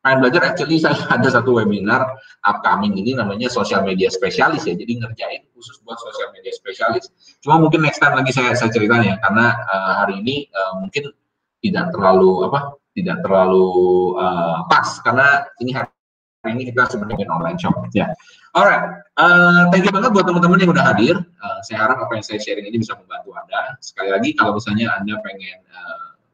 pengen 0.07 0.23
belajar 0.23 0.55
actually 0.55 0.79
saya 0.79 0.95
ada 1.19 1.27
satu 1.27 1.59
webinar 1.59 2.07
upcoming 2.47 2.95
ini 2.95 3.19
namanya 3.19 3.51
social 3.51 3.83
media 3.83 4.07
spesialis 4.07 4.63
ya. 4.63 4.79
Jadi 4.79 5.03
ngerjain 5.03 5.43
khusus 5.51 5.83
buat 5.83 5.99
social 5.99 6.31
media 6.31 6.55
spesialis 6.55 7.11
cuma 7.43 7.59
mungkin 7.59 7.83
next 7.83 7.99
time 7.99 8.15
lagi 8.15 8.31
saya 8.31 8.55
saya 8.55 8.71
ceritanya 8.71 9.19
karena 9.19 9.59
uh, 9.67 9.93
hari 10.07 10.23
ini 10.23 10.47
uh, 10.55 10.79
mungkin 10.79 11.11
tidak 11.59 11.91
terlalu 11.91 12.47
apa 12.47 12.79
tidak 12.95 13.19
terlalu 13.27 13.67
uh, 14.15 14.63
pas. 14.71 14.87
Karena 15.03 15.43
ini 15.59 15.75
hari 15.75 15.91
ini 16.55 16.71
kita 16.71 16.87
sebenarnya 16.87 17.27
online 17.27 17.59
shop. 17.59 17.75
Ya. 17.91 18.15
Alright. 18.55 19.03
Uh, 19.19 19.67
thank 19.75 19.83
you 19.83 19.91
banget 19.91 20.15
buat 20.15 20.25
teman-teman 20.25 20.63
yang 20.63 20.71
udah 20.71 20.95
hadir. 20.95 21.19
Uh, 21.43 21.59
saya 21.67 21.83
harap 21.83 21.99
apa 21.99 22.15
yang 22.15 22.25
saya 22.25 22.39
sharing 22.39 22.71
ini 22.71 22.79
bisa 22.79 22.95
membantu 22.95 23.35
anda. 23.35 23.75
Sekali 23.83 24.15
lagi 24.15 24.31
kalau 24.39 24.55
misalnya 24.55 24.95
anda 24.95 25.19
pengen 25.27 25.59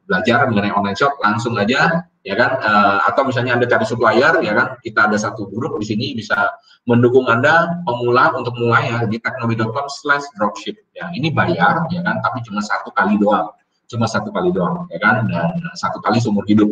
belajar 0.07 0.47
mengenai 0.49 0.73
online 0.75 0.97
shop 0.97 1.15
langsung 1.23 1.55
aja 1.55 2.07
ya 2.23 2.35
kan? 2.39 2.59
Uh, 2.63 2.99
atau 3.07 3.27
misalnya 3.27 3.59
anda 3.59 3.67
cari 3.67 3.85
supplier 3.87 4.33
ya 4.43 4.53
kan? 4.55 4.67
Kita 4.79 5.11
ada 5.11 5.17
satu 5.19 5.51
grup 5.51 5.79
di 5.79 5.85
sini 5.87 6.07
bisa 6.15 6.55
mendukung 6.87 7.27
anda 7.27 7.79
pemula 7.87 8.35
untuk 8.35 8.55
mulai 8.59 8.91
ya 8.91 8.99
di 9.07 9.19
teknobi.com 9.19 9.87
slash 9.87 10.23
dropship. 10.39 10.75
Ya 10.95 11.11
ini 11.15 11.29
bayar 11.29 11.87
ya 11.91 12.01
kan? 12.03 12.19
Tapi 12.23 12.43
cuma 12.47 12.59
satu 12.63 12.91
kali 12.95 13.19
doang. 13.19 13.51
Cuma 13.91 14.07
satu 14.07 14.31
kali 14.31 14.49
doang 14.55 14.87
ya 14.89 14.99
kan? 14.99 15.27
Dan 15.27 15.59
satu 15.75 15.99
kali 15.99 16.17
seumur 16.23 16.47
hidup. 16.47 16.71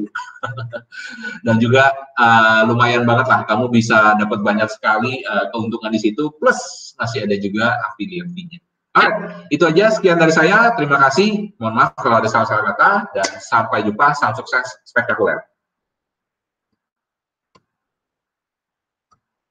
Dan 1.46 1.60
juga 1.60 1.92
uh, 2.18 2.66
lumayan 2.66 3.04
banget 3.04 3.28
lah 3.28 3.44
kamu 3.46 3.72
bisa 3.72 4.16
dapat 4.18 4.40
banyak 4.42 4.68
sekali 4.72 5.22
uh, 5.28 5.52
keuntungan 5.52 5.92
di 5.92 6.00
situ 6.00 6.32
plus 6.40 6.92
masih 7.00 7.28
ada 7.28 7.36
juga 7.40 7.76
affiliate 7.92 8.32
fee-nya 8.32 8.60
Alright, 8.92 9.48
itu 9.48 9.64
aja 9.64 9.88
sekian 9.88 10.20
dari 10.20 10.36
saya. 10.36 10.76
Terima 10.76 11.00
kasih. 11.00 11.56
Mohon 11.56 11.76
maaf 11.80 11.96
kalau 11.96 12.20
ada 12.20 12.28
salah-salah 12.28 12.76
kata 12.76 12.92
dan 13.16 13.28
sampai 13.40 13.88
jumpa. 13.88 14.12
Salam 14.20 14.36
sukses 14.36 14.68
spektakuler. 14.84 15.51